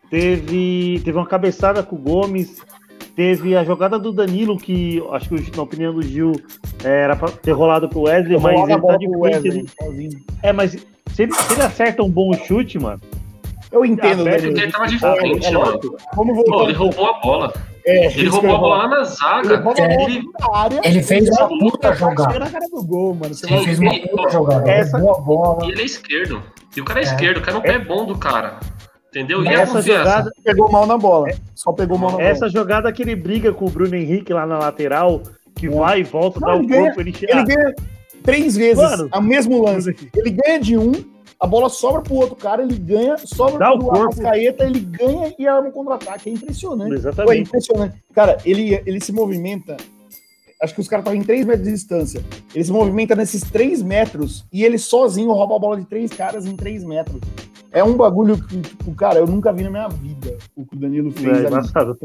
[0.10, 2.58] teve, teve uma cabeçada com o Gomes,
[3.16, 6.34] teve a jogada do Danilo, que acho que na opinião do Gil
[6.84, 9.08] era pra ter rolado pro Wesley, mas ele tá bola de.
[9.08, 10.20] Wesley, ele- sozinho.
[10.44, 13.00] É, mas se ele, se ele acerta um bom chute, mano,
[13.72, 14.26] Eu entendo.
[14.26, 15.80] Porque ele tava de É, frente, é mano.
[16.14, 16.64] Pô, voltar.
[16.66, 17.54] ele roubou a bola.
[17.86, 19.56] É, Ele roubou a bola lá na Ele zaga.
[19.58, 20.82] roubou a bola Ele, na área.
[20.84, 22.40] Ele fez uma puta Ele jogada.
[22.40, 23.34] na cara do gol, mano.
[23.34, 24.70] Você ele vai fez uma ele- puta jogada.
[24.72, 25.66] Essa- Boa bola.
[25.66, 26.44] e ele é esquerdo.
[26.76, 27.06] E o cara é, É.
[27.06, 28.60] esquerdo, o cara não pé bom do cara.
[29.10, 29.44] Entendeu?
[29.44, 31.28] E a essa jogada, pegou mal na bola.
[31.54, 32.52] Só pegou mal na essa bola.
[32.52, 35.22] jogada que ele briga com o Bruno Henrique lá na lateral,
[35.56, 37.34] que vai e volta, Não, dá o ele ganha- corpo, ele chega.
[37.34, 37.76] Ele ganha
[38.24, 39.10] três vezes Mano.
[39.14, 39.94] o mesmo lance.
[40.16, 40.94] Ele ganha de um,
[41.42, 43.90] a bola sobra pro outro cara, ele ganha, sobra Dá o pro.
[43.90, 46.30] Arrascaeta, ele ganha e arma um contra-ataque.
[46.30, 46.90] É impressionante.
[46.90, 47.42] Pô, é Exatamente.
[47.42, 48.04] impressionante.
[48.14, 49.76] Cara, ele, ele se movimenta.
[50.62, 52.24] Acho que os caras estavam em 3 metros de distância.
[52.54, 56.46] Ele se movimenta nesses 3 metros e ele sozinho rouba a bola de três caras
[56.46, 57.20] em 3 metros.
[57.72, 60.80] É um bagulho que, tipo, cara, eu nunca vi na minha vida o que o
[60.80, 61.98] Danilo fez É, embaçado.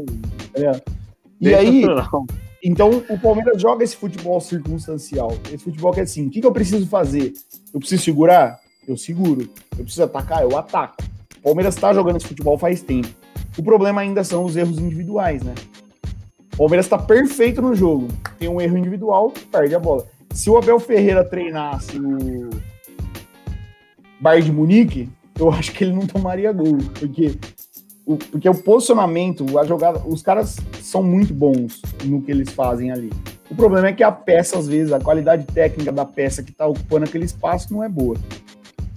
[0.55, 0.81] É.
[1.39, 1.83] E aí,
[2.63, 5.31] então o Palmeiras joga esse futebol circunstancial.
[5.53, 7.33] Esse futebol que é assim: o que, que eu preciso fazer?
[7.71, 8.59] Eu preciso segurar?
[8.87, 9.49] Eu seguro.
[9.77, 10.43] Eu preciso atacar?
[10.43, 11.03] Eu ataco.
[11.39, 13.09] O Palmeiras está jogando esse futebol faz tempo.
[13.57, 15.53] O problema ainda são os erros individuais, né?
[16.53, 18.07] O Palmeiras está perfeito no jogo.
[18.39, 20.05] Tem um erro individual, perde a bola.
[20.31, 22.49] Se o Abel Ferreira treinasse o
[24.19, 27.37] Bayern de Munique, eu acho que ele não tomaria gol, porque
[28.05, 32.91] o, porque o posicionamento, a jogada, os caras são muito bons no que eles fazem
[32.91, 33.11] ali.
[33.49, 36.65] O problema é que a peça, às vezes, a qualidade técnica da peça que está
[36.65, 38.15] ocupando aquele espaço não é boa.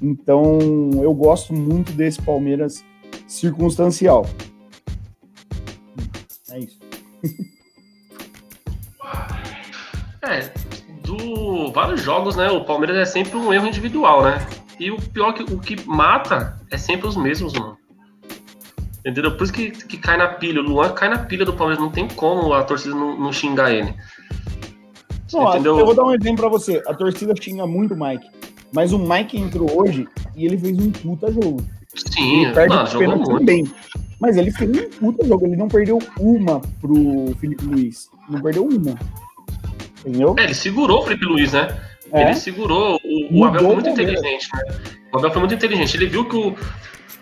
[0.01, 0.59] Então,
[1.03, 2.85] eu gosto muito desse Palmeiras
[3.27, 4.27] circunstancial.
[6.51, 6.79] É isso.
[10.23, 10.53] É,
[11.03, 12.51] do vários jogos, né?
[12.51, 14.47] O Palmeiras é sempre um erro individual, né?
[14.79, 17.77] E o pior que o que mata é sempre os mesmos, mano.
[19.05, 19.35] Entendeu?
[19.35, 20.61] Por isso que, que cai na pilha.
[20.61, 21.83] O Luan cai na pilha do Palmeiras.
[21.83, 23.95] Não tem como a torcida não, não xingar ele.
[25.33, 25.79] Não, Entendeu?
[25.79, 26.83] eu vou dar um exemplo pra você.
[26.87, 28.29] A torcida xinga muito o Mike.
[28.73, 30.07] Mas o Mike entrou hoje
[30.37, 31.63] e ele fez um puta jogo.
[32.13, 33.39] Sim, ele perde os pênaltis muito.
[33.41, 33.73] também.
[34.21, 35.47] Mas ele fez um puta jogo.
[35.47, 38.09] Ele não perdeu uma pro Felipe Luiz.
[38.29, 38.95] Não perdeu uma.
[40.05, 40.35] Entendeu?
[40.39, 41.77] É, ele segurou o Felipe Luiz, né?
[42.13, 42.23] É.
[42.27, 42.99] Ele segurou.
[43.31, 44.75] O, o Abel foi muito inteligente, né?
[45.13, 45.97] O Abel foi muito inteligente.
[45.97, 46.55] Ele viu que o.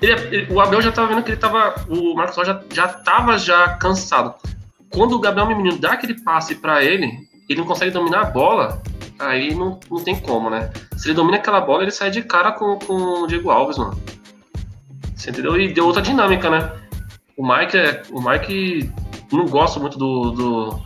[0.00, 1.74] ele- ele- o Abel já tava vendo que ele tava.
[1.88, 4.34] O Marcos já, já tava já cansado.
[4.90, 7.10] Quando o Gabriel Menino dá aquele passe pra ele,
[7.48, 8.80] ele não consegue dominar a bola,
[9.18, 10.70] aí não, não tem como, né?
[10.96, 14.00] Se ele domina aquela bola, ele sai de cara com, com o Diego Alves, mano.
[15.14, 15.60] Você entendeu?
[15.60, 16.72] E deu outra dinâmica, né?
[17.36, 18.02] O Mike é.
[18.10, 18.90] O Mike.
[19.32, 20.80] Não gosto muito do, do,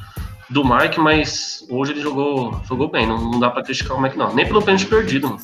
[0.51, 3.07] do Mike, mas hoje ele jogou, jogou bem.
[3.07, 4.35] Não, não dá pra criticar o Mike, não.
[4.35, 5.41] Nem pelo pênalti perdido, mano.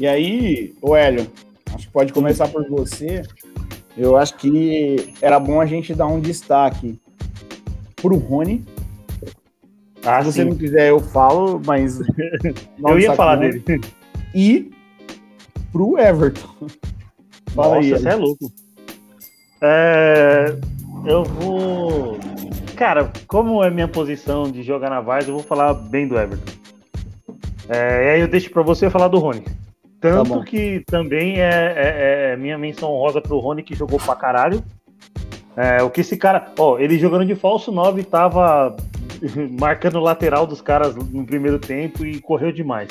[0.00, 1.30] E aí, ô Hélio,
[1.74, 3.22] acho que pode começar por você.
[3.96, 6.98] Eu acho que era bom a gente dar um destaque
[7.96, 8.64] pro Rony.
[10.04, 12.00] Ah, Se você não quiser, eu falo, mas.
[12.86, 13.62] Eu ia falar Não, dele.
[14.34, 14.70] E
[15.70, 16.48] pro Everton.
[17.54, 18.18] Fala aí, Nossa, você Hélio.
[18.18, 18.52] é louco.
[19.60, 20.56] É,
[21.06, 22.18] eu vou.
[22.76, 26.52] Cara, como é minha posição de jogar na Vars, eu vou falar bem do Everton.
[27.68, 29.44] É, e aí eu deixo pra você falar do Rony.
[30.00, 30.42] Tanto bom.
[30.42, 34.62] que também é, é- é minha menção rosa pro Rony, que jogou pra caralho.
[35.56, 36.46] É, o que esse cara.
[36.58, 38.74] Ó, ele jogando de falso 9 tava
[39.58, 42.88] marcando o lateral dos caras no primeiro tempo e correu demais.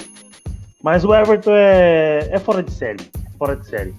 [0.84, 3.04] Mas o Everton é, é fora de série.
[3.38, 3.94] Fora de série.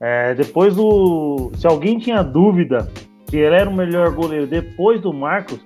[0.00, 1.50] É, depois do.
[1.56, 2.90] Se alguém tinha dúvida
[3.26, 5.60] que ele era o melhor goleiro depois do Marcos,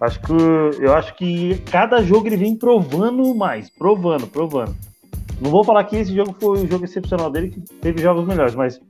[0.00, 0.32] acho que
[0.80, 4.74] eu acho que cada jogo ele vem provando mais, provando, provando.
[5.40, 8.54] Não vou falar que esse jogo foi um jogo excepcional dele, que teve jogos melhores,
[8.54, 8.80] mas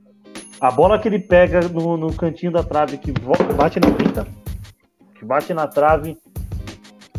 [0.59, 3.11] a bola que ele pega no, no cantinho da trave, que
[3.57, 4.27] bate na pinta,
[5.17, 6.17] que bate na trave,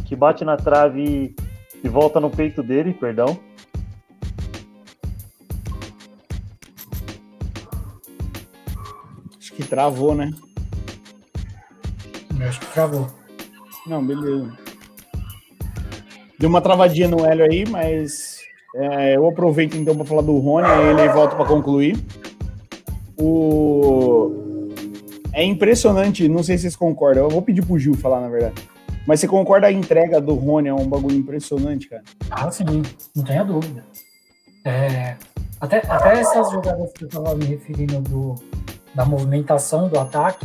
[0.07, 1.35] que bate na trave
[1.83, 3.39] e volta no peito dele, perdão.
[9.39, 10.31] Acho que travou, né?
[12.39, 13.09] Eu acho que travou.
[13.87, 14.53] Não, beleza.
[16.39, 18.41] Deu uma travadinha no Hélio aí, mas
[18.75, 21.97] é, eu aproveito então para falar do Rony, aí ele volta para concluir.
[23.19, 24.71] O...
[25.33, 28.76] É impressionante, não sei se vocês concordam, eu vou pedir pro Gil falar, na verdade.
[29.07, 32.03] Mas você concorda a entrega do Rony é um bagulho impressionante, cara?
[32.31, 32.65] Ah, sim,
[33.15, 33.85] não tenha dúvida.
[34.65, 35.17] É,
[35.61, 38.35] até, até essas jogadas que eu estava me referindo do,
[38.95, 40.45] da movimentação do ataque,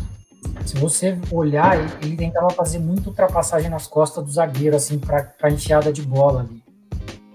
[0.66, 5.50] se você olhar, ele, ele tentava fazer muita ultrapassagem nas costas do zagueiro, assim, para
[5.50, 6.64] enfiada de bola ali.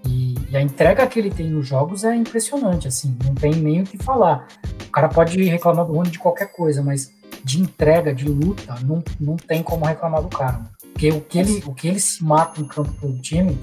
[0.07, 3.83] E, e a entrega que ele tem nos jogos é impressionante, assim, não tem nem
[3.83, 4.47] o que falar.
[4.87, 7.11] O cara pode reclamar do Rony de qualquer coisa, mas
[7.43, 10.53] de entrega, de luta, não, não tem como reclamar do cara.
[10.53, 10.76] mano.
[10.97, 13.59] Porque o que ele, o que ele se mata no campo pelo time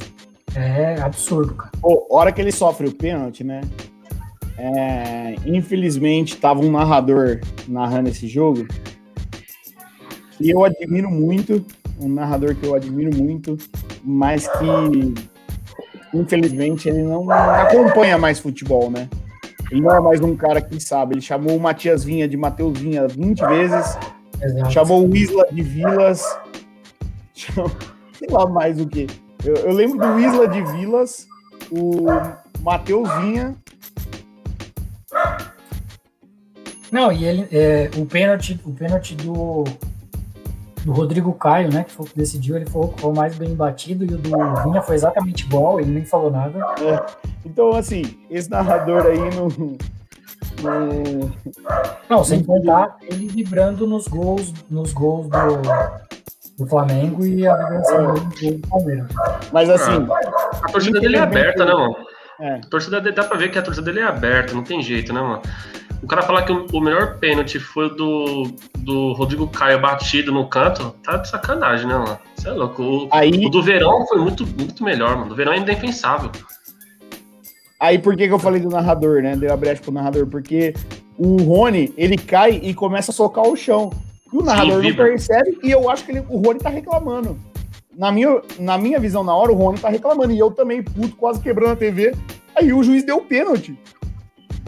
[0.54, 1.72] é absurdo, cara.
[1.82, 3.62] Pô, hora que ele sofre o pênalti, né?
[4.56, 8.68] É, infelizmente, tava um narrador narrando esse jogo.
[10.40, 11.66] E eu admiro muito,
[12.00, 13.58] um narrador que eu admiro muito,
[14.04, 15.16] mas que
[16.14, 19.10] infelizmente ele não acompanha mais futebol, né?
[19.72, 21.16] Ele não é mais um cara que sabe.
[21.16, 23.98] Ele chamou o Matias Vinha de Matheus Vinha 20 vezes,
[24.40, 24.72] Exato.
[24.72, 26.24] chamou o Isla de Vilas,
[27.52, 27.72] chamou-
[28.18, 29.08] sei lá mais o que.
[29.44, 31.28] Eu, eu lembro do Isla de Vilas,
[31.72, 32.06] o
[32.62, 33.56] Matheus Vinha.
[36.92, 39.64] Não, e ele, é, o pênalti, o pênalti do,
[40.86, 44.06] do Rodrigo Caio, né, que foi o que decidiu, ele foi o mais bem batido,
[44.06, 44.30] e o do
[44.64, 46.60] Vinha foi exatamente igual, ele nem falou nada.
[47.44, 49.48] Então, assim, esse narrador aí não.
[50.62, 51.32] não-
[52.10, 55.38] Não, sem contar ele vibrando nos gols, nos gols do,
[56.58, 59.08] do Flamengo e a gol do Palmeiras.
[59.52, 60.08] Mas assim,
[60.62, 61.96] A torcida dele é aberta, né, mano?
[62.40, 64.82] é, A torcida dele, dá pra ver que a torcida dele é aberta, não tem
[64.82, 65.42] jeito, né, mano?
[66.02, 68.44] O cara falar que o, melhor pênalti foi o do,
[68.80, 72.20] do Rodrigo Caio batido no canto, tá de sacanagem, né, mano?
[72.36, 72.84] Você é louco.
[72.84, 75.28] O, aí, o do Verão foi muito, muito melhor, mano.
[75.28, 76.30] O do Verão é indefensável.
[77.80, 79.36] aí por que, que eu falei do narrador, né?
[79.38, 80.74] Deu a brecha pro narrador, porque
[81.18, 83.90] o Rony, ele cai e começa a socar o chão.
[84.34, 87.38] E o narrador não percebe, e eu acho que ele- o Rony tá reclamando.
[87.96, 90.34] Na minha, na minha visão, na hora, o Rony tá reclamando.
[90.34, 92.16] E eu também, puto, quase quebrando a TV.
[92.56, 93.78] Aí o juiz deu o pênalti.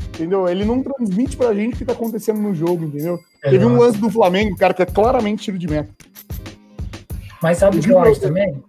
[0.09, 0.47] Entendeu?
[0.47, 3.19] Ele não transmite pra gente o que tá acontecendo no jogo, entendeu?
[3.41, 5.89] Teve um lance do Flamengo, cara, que é claramente tiro de meta.
[7.41, 8.63] Mas sabe o que eu acho também?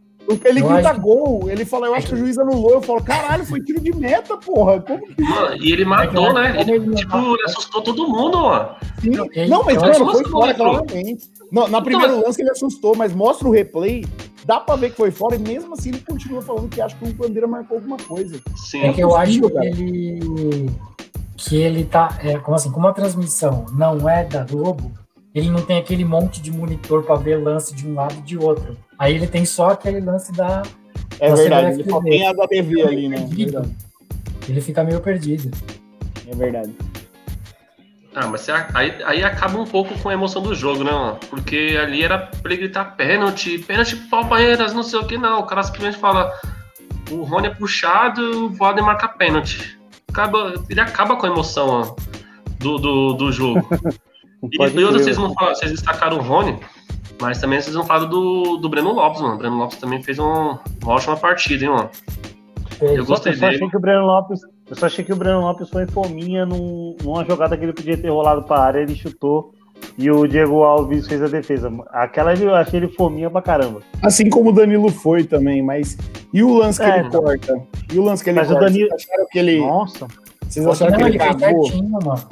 [0.44, 2.72] Ele Eu grita acho gol, ele fala, eu acho que o juiz anulou.
[2.72, 4.80] Eu falo, caralho, foi tiro de meta, porra.
[4.80, 6.74] Como que Mano, e ele matou, É que né?
[6.74, 8.70] Ele, tipo, ele assustou todo mundo, mano.
[9.00, 9.10] Sim.
[9.10, 11.28] Não, Não, mas mano, acho foi fora, claramente.
[11.50, 14.04] No, na primeiro lance ele assustou, mas mostra o replay,
[14.44, 17.04] dá pra ver que foi fora, e mesmo assim ele continua falando que acha que
[17.04, 18.40] o Bandeira marcou alguma coisa.
[18.56, 18.82] Sim.
[18.82, 20.70] É que eu acho que ele.
[21.36, 22.18] Que ele tá.
[22.22, 22.70] É, como assim?
[22.72, 24.90] Como a transmissão não é da Globo,
[25.36, 28.38] ele não tem aquele monte de monitor pra ver lance de um lado e de
[28.38, 28.74] outro.
[28.98, 30.62] Aí ele tem só aquele lance da.
[31.20, 33.16] É Você verdade, vai ele só tem a da TV ali, né?
[33.16, 33.52] É Perdido.
[33.52, 33.76] verdade.
[34.48, 35.50] Ele fica meio perdido.
[36.26, 36.74] É verdade.
[38.14, 41.18] Ah, mas aí, aí acaba um pouco com a emoção do jogo, né, mano?
[41.28, 45.40] Porque ali era pra ele gritar pênalti, pênalti pro Palmeiras, não sei o que, não.
[45.40, 46.32] O cara simplesmente fala:
[47.10, 49.78] o Rony é puxado, o Voaden marca pênalti.
[50.08, 51.94] Acaba, ele acaba com a emoção ó,
[52.58, 53.68] do, do, do jogo.
[54.52, 55.04] E, Pode e outra, crer.
[55.04, 56.58] vocês não falam, vocês destacaram o Rony,
[57.20, 59.34] mas também vocês não falaram do, do Breno Lopes, mano.
[59.34, 61.90] O Breno Lopes também fez um- uma ótima partida, hein, mano.
[62.80, 63.70] Eu gostei Eu só achei dele.
[63.70, 67.24] que o Breno Lopes, eu só achei que o Breno Lopes foi fominha num- numa
[67.24, 69.54] jogada que ele podia ter rolado pra área, ele chutou
[69.96, 71.72] e o Diego Alves fez a defesa.
[71.90, 73.80] Aquela eu achei ele fominha pra caramba.
[74.02, 75.96] Assim como o Danilo foi também, mas.
[76.34, 76.98] E o lance que É.
[77.00, 77.62] ele corta?
[77.92, 78.66] E o lance que ele Mas o corta?
[78.66, 79.60] Danilo- Vocês acharam que ele.
[79.60, 80.06] Nossa,
[80.46, 81.64] Vocês acharam Não, que ele ele fez cagou?
[81.64, 82.28] certinho, mano.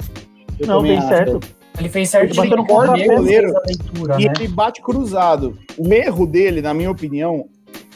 [0.59, 1.07] Eu não, acho.
[1.07, 1.39] certo.
[1.79, 2.35] Ele fez certinho.
[2.49, 3.53] bateu no ele goleiro.
[3.67, 4.33] leitura, E né?
[4.37, 5.57] ele bate cruzado.
[5.77, 7.47] O erro dele, na minha opinião,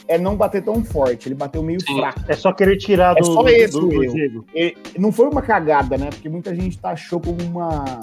[0.08, 1.28] é não bater tão forte.
[1.28, 1.96] Ele bateu meio Sim.
[1.98, 2.20] fraco.
[2.28, 4.44] É só querer tirar É do, só do- esse do, o do.
[4.54, 6.10] E não foi uma cagada, né?
[6.10, 8.00] Porque muita gente taxou como uma.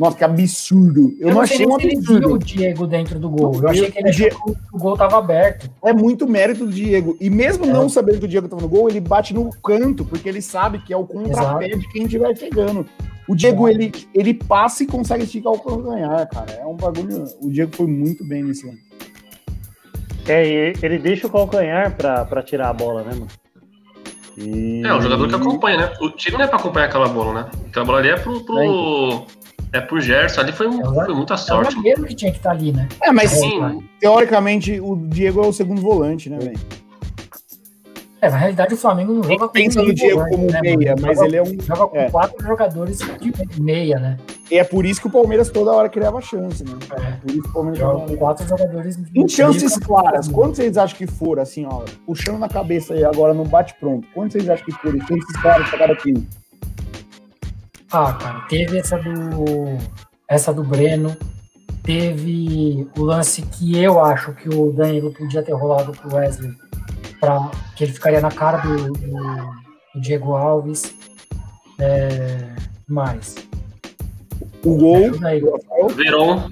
[0.00, 1.14] Nossa, que absurdo.
[1.20, 2.26] Eu, não sei achei um ele absurdo.
[2.28, 3.54] viu o Diego dentro do gol.
[3.56, 5.70] Eu Eu- achei que ele o Die- achou que o gol tava aberto.
[5.84, 7.16] É muito mérito do Diego.
[7.20, 7.68] E mesmo É.
[7.68, 10.78] não sabendo que o Diego tava no gol, ele bate no canto, porque ele sabe
[10.80, 12.86] que é o contrapé de quem estiver chegando.
[13.28, 13.82] O Diego, Exato.
[13.84, 16.50] ele, ele passa e consegue esticar o calcanhar, cara.
[16.60, 17.24] É um bagulho.
[17.40, 18.78] O Diego foi muito bem nesse ano.
[20.26, 23.26] É, e ele deixa o calcanhar pra, pra tirar a bola, né, mano?
[24.38, 24.82] E...
[24.86, 25.92] É, um jogador que acompanha, né?
[26.00, 27.50] O time não é pra acompanhar aquela bola, né?
[27.68, 28.40] Aquela bola ali é pro.
[28.44, 28.66] pro é
[29.78, 31.74] pro Gerson, ali foi, um- É o- foi muita É o sorte.
[31.74, 32.88] zagueiro que tinha que estar ali, né?
[33.02, 36.58] É, mas Sim, teoricamente o Diego é o segundo volante, né, velho?
[38.22, 40.94] É, na realidade o Flamengo não joga com Pensa no Diego volante, como né, meia,
[41.00, 41.56] mas Joga- ele é um.
[41.62, 42.10] Joga com é.
[42.10, 44.16] quatro jogadores de meia, né?
[44.50, 46.72] E é por isso que o Palmeiras toda hora criava chance, né?
[46.98, 47.12] É.
[47.12, 50.56] Por isso que o Palmeiras Joga jogava com quatro jogadores de Em chances claras, quantos
[50.56, 54.06] vocês acham que foram, assim, ó, puxando na cabeça aí agora no bate-pronto?
[54.12, 54.96] Quantos vocês acham que foram?
[54.98, 56.28] em Chances claras pra cada time?
[57.92, 59.78] Ah, cara, teve essa do.
[60.28, 61.16] Essa do Breno.
[61.82, 66.52] Teve o lance que eu acho que o Danilo podia ter rolado pro Wesley.
[67.18, 68.92] Pra, que ele ficaria na cara do, do-
[69.94, 70.94] do Diego Alves.
[71.78, 72.54] É,
[72.86, 73.34] mais.
[74.64, 76.50] O gol, Rafael, Verão.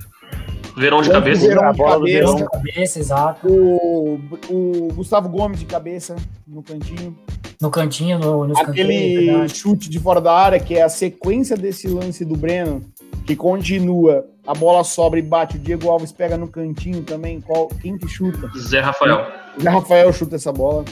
[0.76, 1.46] Verão de o cabeça.
[1.46, 2.44] Verón A de cabeça.
[2.50, 3.48] Cabeça, exato.
[3.48, 7.16] o, o Gustavo Gomes de cabeça no cantinho.
[7.60, 9.56] No cantinho, no, no escanteio, Aquele verdade.
[9.56, 12.82] chute de fora da área, que é a sequência desse lance do Breno,
[13.26, 17.68] que continua, a bola sobra e bate, o Diego Alves pega no cantinho também, qual,
[17.68, 18.48] quem que chuta?
[18.56, 19.26] Zé Rafael.
[19.60, 20.84] Zé Rafael chuta essa bola.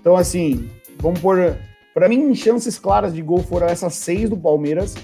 [0.00, 0.68] Então, assim,
[1.00, 1.56] vamos pôr.
[1.92, 4.94] Pra mim, chances claras de gol foram essas seis do Palmeiras.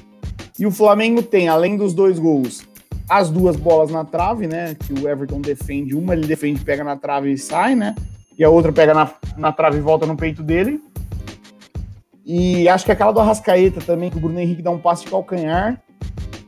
[0.59, 2.63] E o Flamengo tem, além dos dois gols,
[3.09, 4.75] as duas bolas na trave, né?
[4.75, 5.95] Que o Everton defende.
[5.95, 7.95] Uma ele defende, pega na trave e sai, né?
[8.41, 10.81] E a outra pega na, na trave e volta no peito dele.
[12.25, 15.11] E acho que aquela do Arrascaeta também, que o Bruno Henrique dá um passe de
[15.11, 15.79] calcanhar.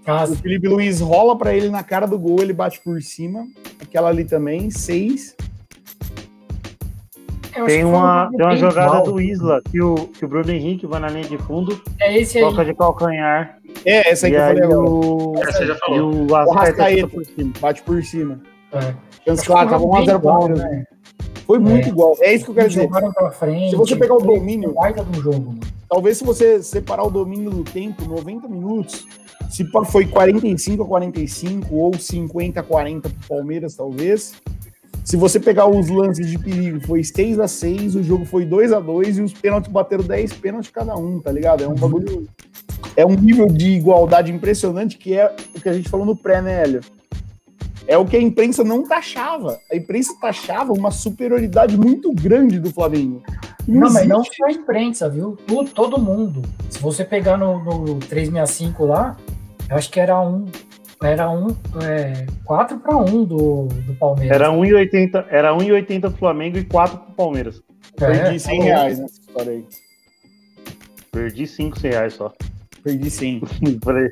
[0.06, 3.44] Ah, O Felipe Luiz rola pra ele na cara do gol, ele bate por cima.
[3.80, 5.36] Aquela ali também, seis.
[7.54, 9.02] eu Tem um uma, tem uma jogada igual.
[9.02, 12.38] do Isla que o, que o Bruno Henrique vai na linha de fundo, É esse
[12.38, 12.44] aí.
[12.44, 13.58] toca de calcanhar.
[13.84, 14.80] É, essa aí e que eu falei agora.
[14.90, 16.26] o, Essa já e falou.
[16.30, 17.52] o Arrascaeta por cima.
[17.60, 18.40] Bate por cima.
[18.72, 18.94] É.
[19.26, 20.84] Chance claro, tava 1x0 pro Palmeiras.
[21.52, 21.88] Foi muito É.
[21.90, 22.16] igual.
[22.20, 22.88] É isso que eu quero dizer.
[23.32, 23.70] Frente.
[23.70, 25.54] Se você pegar o domínio- um jogo.
[25.86, 29.06] Talvez se você separar o domínio do tempo, 90 minutos,
[29.50, 34.32] se foi 45 a 45 ou 50 a 40 pro Palmeiras, talvez.
[35.04, 38.72] Se você pegar os lances de perigo, foi 6 a 6 o jogo foi 2
[38.72, 41.62] a 2 e os pênaltis bateram 10 pênaltis cada um, tá ligado?
[41.62, 42.26] É um bagulho.
[42.96, 46.40] É um nível de igualdade impressionante que é o que a gente falou no pré,
[46.40, 46.80] né, Hélio?
[47.86, 49.58] É o que a imprensa não taxava.
[49.70, 53.22] A imprensa taxava uma superioridade muito grande do Flamengo.
[53.66, 55.36] Não, mas não só a imprensa, viu?
[55.46, 56.42] Tu- todo mundo.
[56.70, 59.16] Se você pegar no, no 365 lá,
[59.68, 60.46] eu acho que era um.
[61.02, 61.48] Era um.
[61.82, 64.34] É, 4 para 1 do, do Palmeiras.
[64.34, 67.60] Era 1,80 era 1,80 pro Flamengo e 4 pro Palmeiras.
[67.96, 69.66] Perdi 100 tá reais nessa história aí.
[71.10, 72.32] Perdi 5 reais só.
[72.82, 73.42] Perdi 100.
[73.82, 74.08] Falei,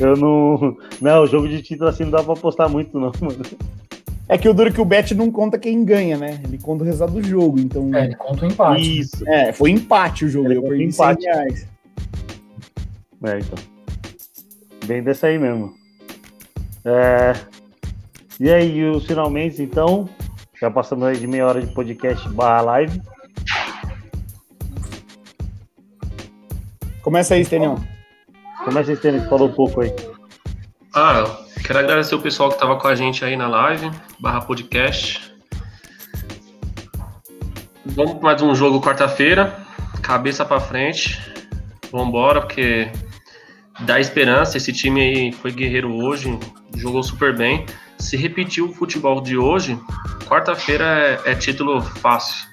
[0.00, 0.76] Eu não.
[1.00, 3.42] Não, o jogo de título assim não dá pra apostar muito, não, mano.
[4.28, 6.40] É que o duro é que o Bet não conta quem ganha, né?
[6.44, 7.60] Ele conta o resultado do jogo.
[7.60, 9.00] Então, É, ele conta o empate.
[9.00, 9.28] Isso.
[9.28, 10.46] é, foi empate o jogo.
[10.48, 11.22] Ele Eu perdi empate.
[11.22, 11.68] 100 reais.
[13.24, 13.58] É, então.
[14.86, 15.74] Bem dessa aí mesmo.
[16.84, 17.34] É,
[18.40, 20.08] E aí, os finalmente, então.
[20.58, 23.00] Já passamos aí de meia hora de podcast barra live.
[27.02, 27.44] Começa aí,
[28.62, 28.64] Stenião.
[28.64, 29.94] Como é que vocês têm falou um pouco aí?
[30.94, 31.24] Ah,
[31.64, 35.32] quero agradecer o pessoal que estava com a gente aí na live, barra podcast.
[37.84, 39.56] Vamos para mais um jogo quarta-feira,
[40.02, 41.20] cabeça para frente.
[41.90, 42.90] Vambora, porque
[43.80, 44.56] dá esperança.
[44.56, 46.38] Esse time aí foi guerreiro hoje,
[46.76, 47.66] jogou super bem.
[47.98, 49.78] Se repetir o futebol de hoje,
[50.26, 52.50] quarta-feira é, é título fácil.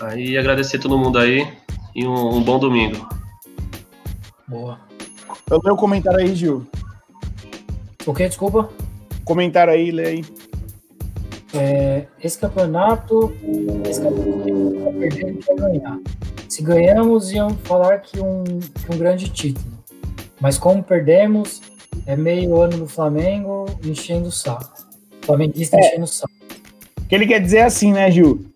[0.00, 1.46] Aí agradecer todo mundo aí
[1.94, 3.15] e um, um bom domingo.
[4.48, 4.78] Boa.
[5.50, 6.66] Eu leio o comentário aí, Gil.
[8.06, 8.28] O que?
[8.28, 8.68] Desculpa.
[9.24, 10.24] Comentário aí, lê aí.
[11.52, 13.32] É, esse campeonato.
[13.88, 15.98] Esse campeonato perder não quer ganhar.
[16.48, 19.66] Se ganhamos, iam falar que um, que um grande título.
[20.40, 21.60] Mas como perdemos,
[22.06, 24.86] é meio ano do Flamengo enchendo o saco.
[25.22, 26.32] Flamenguista enchendo o saco.
[27.00, 28.46] O que ele quer dizer é assim, né, Gil?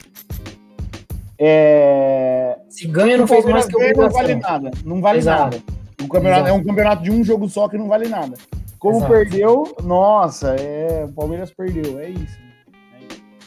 [1.39, 2.59] É...
[2.69, 4.71] Se ganha, não o fez mais que ganha, não vale nada.
[4.85, 5.43] Não vale Exato.
[5.43, 5.80] nada.
[6.01, 8.37] O campeonato é um campeonato de um jogo só que não vale nada.
[8.79, 9.13] Como Exato.
[9.13, 12.39] perdeu, nossa, é, o Palmeiras perdeu, é isso.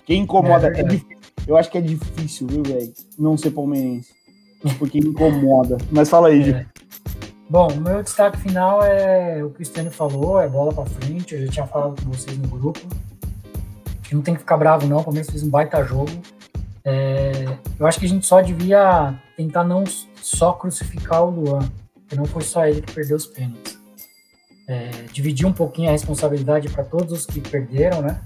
[0.06, 1.02] Quem incomoda é, é.
[1.48, 2.94] Eu acho que é difícil, viu, velho?
[3.18, 4.14] Não ser palmeirense.
[4.78, 5.78] Porque incomoda.
[5.92, 6.66] Mas fala aí, é.
[7.50, 11.36] Bom, o meu destaque final é o que o Cristiano falou, é bola para frente.
[11.36, 12.80] Eu já tinha falado com vocês no grupo.
[14.04, 15.00] Que não tem que ficar bravo, não.
[15.00, 16.12] O Palmeiras fez um baita jogo.
[16.86, 17.46] É,
[17.80, 19.84] eu acho que a gente só devia tentar não
[20.22, 21.70] só crucificar o Luan,
[22.04, 23.78] porque não foi só ele que perdeu os pênaltis.
[24.68, 28.22] É, dividir um pouquinho a responsabilidade para todos os que perderam, né?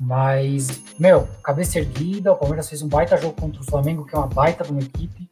[0.00, 4.18] Mas, meu, cabeça erguida, o Palmeiras fez um baita jogo contra o Flamengo, que é
[4.18, 5.28] uma baita de uma equipe.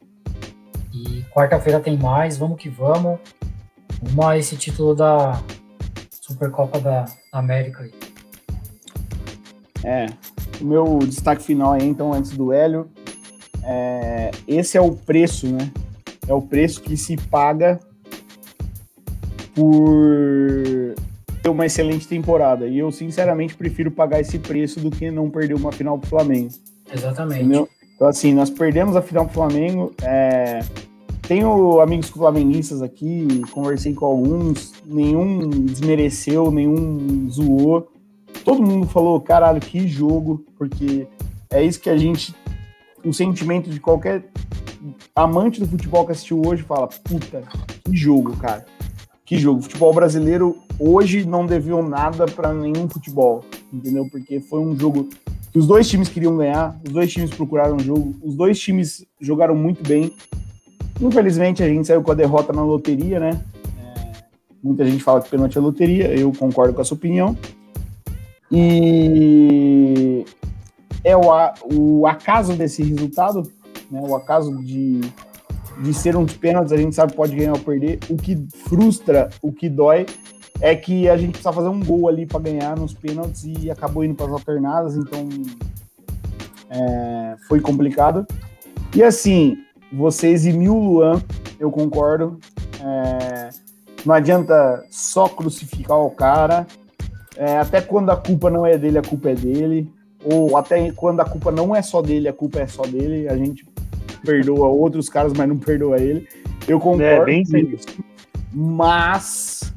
[0.93, 3.19] E quarta-feira tem mais, vamos que vamos.
[4.01, 5.41] Vamos a esse título da
[6.09, 7.93] Supercopa da América aí.
[9.83, 10.05] É,
[10.61, 12.89] o meu destaque final aí, então, antes do Hélio,
[13.63, 15.71] é, esse é o preço, né?
[16.27, 17.79] É o preço que se paga
[19.55, 20.95] por
[21.41, 22.67] ter uma excelente temporada.
[22.67, 26.49] E eu, sinceramente, prefiro pagar esse preço do que não perder uma final pro Flamengo.
[26.91, 27.41] Exatamente.
[27.41, 27.69] Entendeu?
[27.95, 29.93] Então, assim, nós perdemos a final pro Flamengo.
[30.01, 30.59] É...
[31.27, 37.89] Tenho amigos flamenguistas aqui, conversei com alguns, nenhum desmereceu, nenhum zoou.
[38.43, 41.07] Todo mundo falou, caralho, que jogo, porque
[41.49, 42.35] é isso que a gente.
[43.05, 44.25] O sentimento de qualquer
[45.15, 47.43] amante do futebol que assistiu hoje fala: puta,
[47.83, 48.65] que jogo, cara.
[49.25, 49.61] Que jogo.
[49.61, 54.07] Futebol brasileiro hoje não deveu nada para nenhum futebol, entendeu?
[54.11, 55.07] Porque foi um jogo
[55.51, 59.05] que os dois times queriam ganhar, os dois times procuraram o jogo, os dois times
[59.21, 60.13] jogaram muito bem.
[61.01, 63.41] Infelizmente a gente saiu com a derrota na loteria, né?
[64.63, 67.37] Muita gente fala que pênalti é loteria, eu concordo com essa opinião.
[68.51, 70.25] E
[71.03, 71.23] é o,
[71.71, 73.43] o acaso desse resultado,
[73.93, 74.01] né?
[74.07, 75.01] O acaso de
[75.81, 77.99] de ser uns pênaltis, a gente sabe pode ganhar ou perder.
[78.09, 80.05] O que frustra, o que dói,
[80.61, 84.03] é que a gente precisa fazer um gol ali para ganhar nos pênaltis e acabou
[84.03, 85.27] indo para as alternadas, então
[86.69, 88.25] é, foi complicado.
[88.95, 89.57] E assim,
[89.91, 91.21] você eximiu o Luan,
[91.59, 92.39] eu concordo.
[92.81, 93.49] É,
[94.05, 96.67] não adianta só crucificar o cara.
[97.35, 99.91] É, até quando a culpa não é dele, a culpa é dele.
[100.23, 103.27] Ou até quando a culpa não é só dele, a culpa é só dele.
[103.27, 103.65] A gente
[104.23, 106.27] perdoa outros caras, mas não perdoa ele.
[106.67, 107.85] Eu concordo é, bem com isso.
[108.53, 109.73] Mas,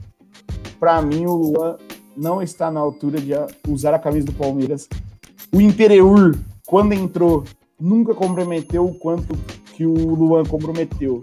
[0.79, 1.77] para mim, o Luan
[2.17, 3.33] não está na altura de
[3.69, 4.89] usar a camisa do Palmeiras.
[5.53, 6.37] O Imperiur,
[6.67, 7.45] quando entrou,
[7.79, 9.37] nunca comprometeu o quanto
[9.75, 11.21] que o Luan comprometeu.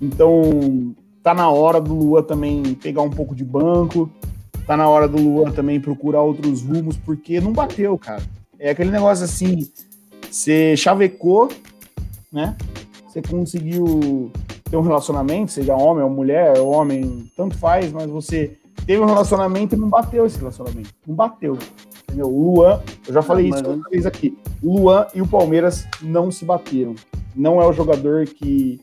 [0.00, 4.10] Então, tá na hora do Luan também pegar um pouco de banco,
[4.66, 8.22] tá na hora do Luan também procurar outros rumos, porque não bateu, cara.
[8.58, 9.68] É aquele negócio assim,
[10.30, 11.48] você chavecou
[12.32, 12.56] né?
[13.06, 14.30] Você conseguiu
[14.70, 19.06] ter um relacionamento, seja homem ou mulher, ou homem, tanto faz, mas você teve um
[19.06, 20.90] relacionamento e não bateu esse relacionamento.
[21.06, 21.56] Não bateu.
[22.04, 22.26] Entendeu?
[22.26, 24.36] O Luan, eu já falei isso uma vez aqui.
[24.62, 26.94] O Luan e o Palmeiras não se bateram.
[27.34, 28.80] Não é o jogador que,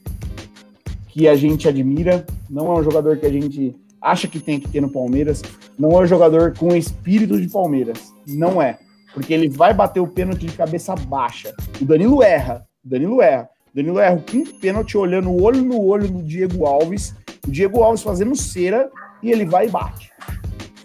[1.08, 4.68] que a gente admira, não é um jogador que a gente acha que tem que
[4.68, 5.42] ter no Palmeiras,
[5.80, 8.14] não é um jogador com espírito de Palmeiras.
[8.28, 8.78] Não é.
[9.14, 11.54] Porque ele vai bater o pênalti de cabeça baixa.
[11.80, 13.50] O Danilo erra, Danilo erra.
[13.74, 17.16] Danilo erra o quinto pênalti olhando olho no olho no Diego Alves.
[17.48, 20.12] O Diego Alves fazendo cera e ele vai e bate.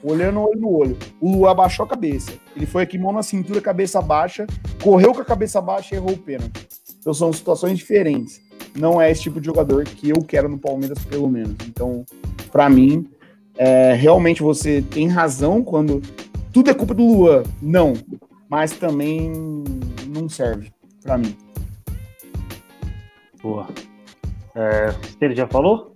[0.03, 0.97] Olhando olho no olho.
[1.21, 2.33] O Lu abaixou a cabeça.
[2.55, 4.47] Ele foi aqui, mão na cintura, cabeça baixa,
[4.83, 6.69] correu com a cabeça baixa e errou o pênalti.
[7.01, 8.41] Então são situações diferentes.
[8.77, 11.57] Não é esse tipo de jogador que eu quero no Palmeiras, pelo menos.
[11.67, 12.05] Então,
[12.53, 13.09] para mim,
[13.57, 16.01] é, realmente você tem razão quando
[16.53, 17.43] tudo é culpa do Luan.
[17.61, 17.95] Não.
[18.49, 19.33] Mas também
[20.07, 20.73] não serve
[21.03, 21.37] para mim.
[23.43, 23.67] Boa.
[24.55, 25.95] É, ele já falou?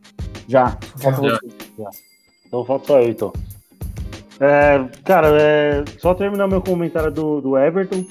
[0.49, 0.79] Já.
[0.99, 1.39] Falta já.
[1.79, 1.91] já.
[2.47, 3.33] Então falta só eu, então.
[4.41, 8.05] É, cara, é, só terminar meu comentário do, do Everton,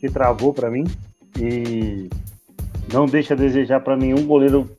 [0.00, 0.84] que travou para mim.
[1.38, 2.10] E
[2.92, 4.70] não deixa a desejar para nenhum goleiro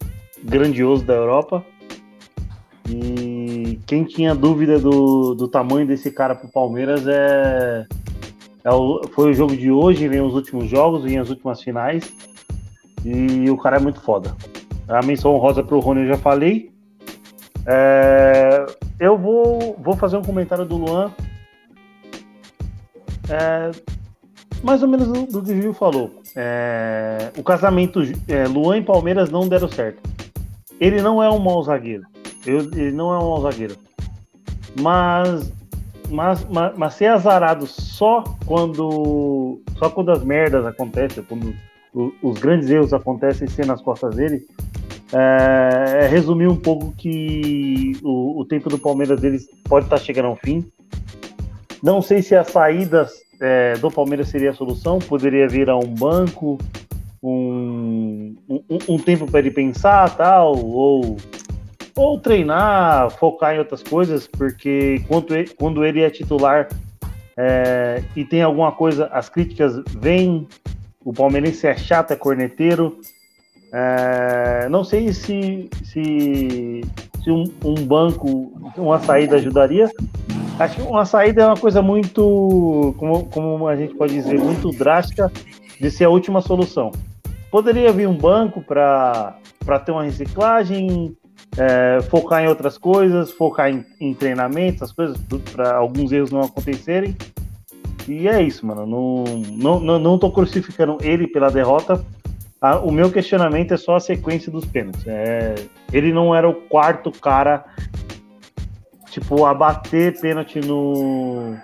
[0.43, 1.65] grandioso da Europa.
[2.89, 7.86] E quem tinha dúvida do, do tamanho desse cara pro Palmeiras é,
[8.63, 12.13] é o, foi o jogo de hoje, vem os últimos jogos, vem as últimas finais.
[13.03, 14.35] E o cara é muito foda.
[14.87, 16.71] A menção honrosa pro Rony eu já falei.
[17.65, 18.65] É,
[18.99, 21.11] eu vou, vou fazer um comentário do Luan.
[23.29, 23.71] É,
[24.63, 26.21] mais ou menos do, que o Gil falou.
[26.35, 30.01] É, o casamento é, Luan e Palmeiras não deram certo.
[30.79, 32.03] Ele não é um mau zagueiro.
[32.45, 33.75] Eu, ele não é um mau zagueiro.
[34.79, 35.51] Mas,
[36.09, 39.61] mas, mas, mas ser azarado só quando.
[39.77, 41.53] Só quando as merdas acontecem, quando
[41.93, 44.45] os grandes erros acontecem ser nas costas dele,
[45.13, 50.25] é, é, resumir um pouco que o, o tempo do Palmeiras deles pode estar chegando
[50.25, 50.65] ao fim.
[51.83, 54.99] Não sei se as saídas é, do Palmeiras seria a solução?
[54.99, 56.57] Poderia virar um banco,
[57.21, 61.17] um, um, um tempo para ele pensar, tal, ou,
[61.95, 66.67] ou treinar, focar em outras coisas, porque quando ele, quando ele é titular
[67.37, 70.47] é, e tem alguma coisa, as críticas vêm,
[71.03, 72.99] o palmeirense é chato, é corneteiro.
[73.71, 76.81] É, não sei se, se,
[77.23, 79.89] se um, um, banco, uma saída ajudaria.
[80.59, 84.69] Acho que uma saída é uma coisa muito, como, como a gente pode dizer, muito
[84.69, 85.31] drástica
[85.79, 86.91] de ser a última solução.
[87.49, 89.35] Poderia vir um banco para
[89.83, 91.15] ter uma reciclagem,
[91.57, 95.17] é, focar em outras coisas, focar em, em treinamentos, as coisas
[95.51, 97.15] para alguns erros não acontecerem.
[98.07, 98.85] E é isso, mano.
[98.85, 102.03] Não, não, não, tô crucificando ele pela derrota.
[102.83, 105.05] O meu questionamento é só a sequência dos pênaltis.
[105.05, 105.55] É,
[105.91, 107.65] ele não era o quarto cara,
[109.09, 111.55] tipo, a bater pênalti no,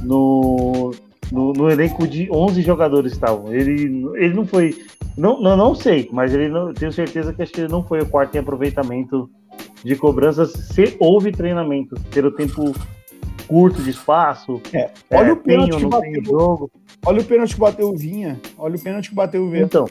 [0.00, 0.94] no,
[1.30, 3.52] no, no elenco de 11 jogadores estavam.
[3.52, 4.76] Ele, ele não foi
[5.16, 8.00] não, não, não sei, mas ele não, tenho certeza que acho que ele não foi
[8.00, 9.28] o quarto em aproveitamento
[9.84, 12.72] de cobranças se houve treinamento, ter o tempo
[13.52, 14.62] curto de espaço.
[14.72, 16.24] É, olha é, o pênalti que bateu.
[16.24, 16.70] Jogo.
[17.04, 18.40] Olha o pênalti que bateu o Vinha.
[18.56, 19.64] Olha o pênalti que bateu o Vinha.
[19.64, 19.86] Então,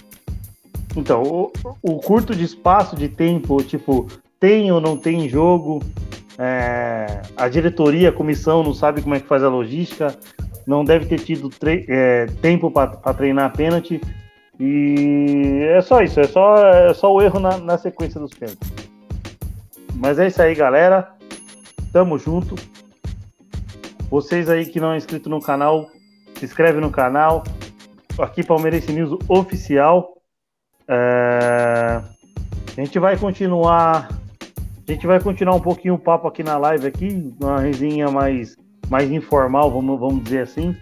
[0.97, 1.51] então o,
[1.84, 4.07] o, curto de espaço, de tempo, tipo,
[4.39, 5.80] tem ou não tem jogo,
[6.39, 10.18] é, a diretoria, a comissão não sabe como é que faz a logística,
[10.66, 11.51] não deve ter tido
[11.88, 14.01] é, tempo para treinar pênalti.
[14.59, 18.72] E é só isso, é só, é só o erro na, na sequência dos pênaltis.
[19.93, 21.09] Mas é isso aí, galera.
[21.93, 22.55] Tamo junto.
[24.12, 25.89] Vocês aí que não é inscrito no canal,
[26.36, 27.43] se inscreve no canal.
[28.20, 30.18] Aqui Palmeirense News Oficial.
[30.88, 32.01] É...
[32.78, 34.09] A gente vai continuar.
[34.88, 38.57] A gente vai continuar um pouquinho o papo aqui na live aqui, uma resenha mais,
[38.89, 40.76] mais informal, vamos, vamos dizer assim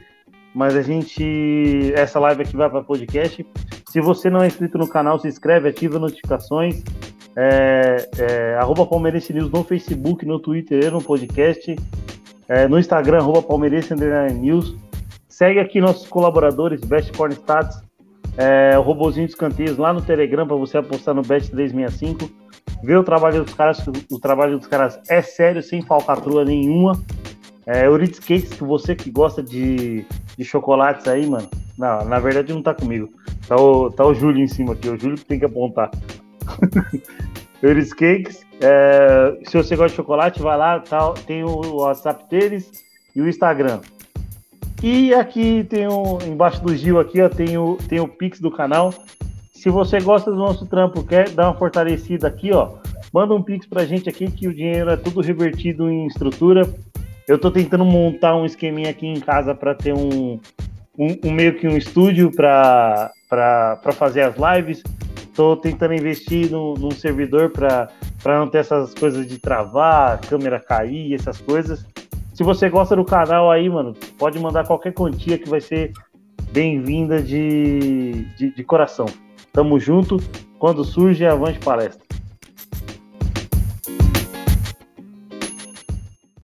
[0.53, 1.93] mas a gente.
[1.95, 3.45] Essa live aqui vai para podcast.
[3.89, 6.83] Se você não é inscrito no canal, se inscreve, ativa notificações.
[7.35, 11.75] É, é, arroba Palmeirense News no Facebook, no Twitter no podcast.
[12.49, 13.93] É, no Instagram, arroba Palmeirense
[14.33, 14.75] News.
[15.27, 17.81] Segue aqui nossos colaboradores, Best Corn Stats,
[18.37, 22.29] é, o Robozinho de Escanteios lá no Telegram para você apostar no Bet 365.
[22.83, 26.93] Ver o trabalho dos caras, o trabalho dos caras é sério, sem falcatrua nenhuma.
[27.65, 30.05] É, Euridice Cakes, que você que gosta de,
[30.37, 31.49] de chocolates aí, mano.
[31.77, 33.09] Não, na verdade não tá comigo.
[33.47, 35.91] Tá o, tá o Júlio em cima aqui, o Júlio que tem que apontar.
[37.61, 38.48] Euridice Cakes.
[38.61, 42.71] É, se você gosta de chocolate, vai lá, tá, tem o WhatsApp deles
[43.15, 43.79] e o Instagram.
[44.81, 48.51] E aqui tem o, embaixo do Gil aqui, ó, tem o, tem o Pix do
[48.51, 48.93] canal.
[49.53, 52.75] Se você gosta do nosso trampo, quer dar uma fortalecida aqui, ó,
[53.13, 56.63] manda um Pix pra gente aqui que o dinheiro é tudo revertido em estrutura
[57.29, 60.39] eu tô tentando montar um esqueminha aqui em casa para ter um,
[60.97, 63.13] um, um, meio que um estúdio para
[63.93, 64.81] fazer as lives.
[65.35, 67.51] Tô tentando investir no, num servidor
[68.21, 71.85] para não ter essas coisas de travar, câmera cair, essas coisas.
[72.33, 75.91] Se você gosta do canal aí, mano, pode mandar qualquer quantia que vai ser
[76.51, 79.05] bem-vinda de, de, de coração.
[79.51, 80.17] Tamo junto.
[80.57, 82.08] Quando surge, avante palestra.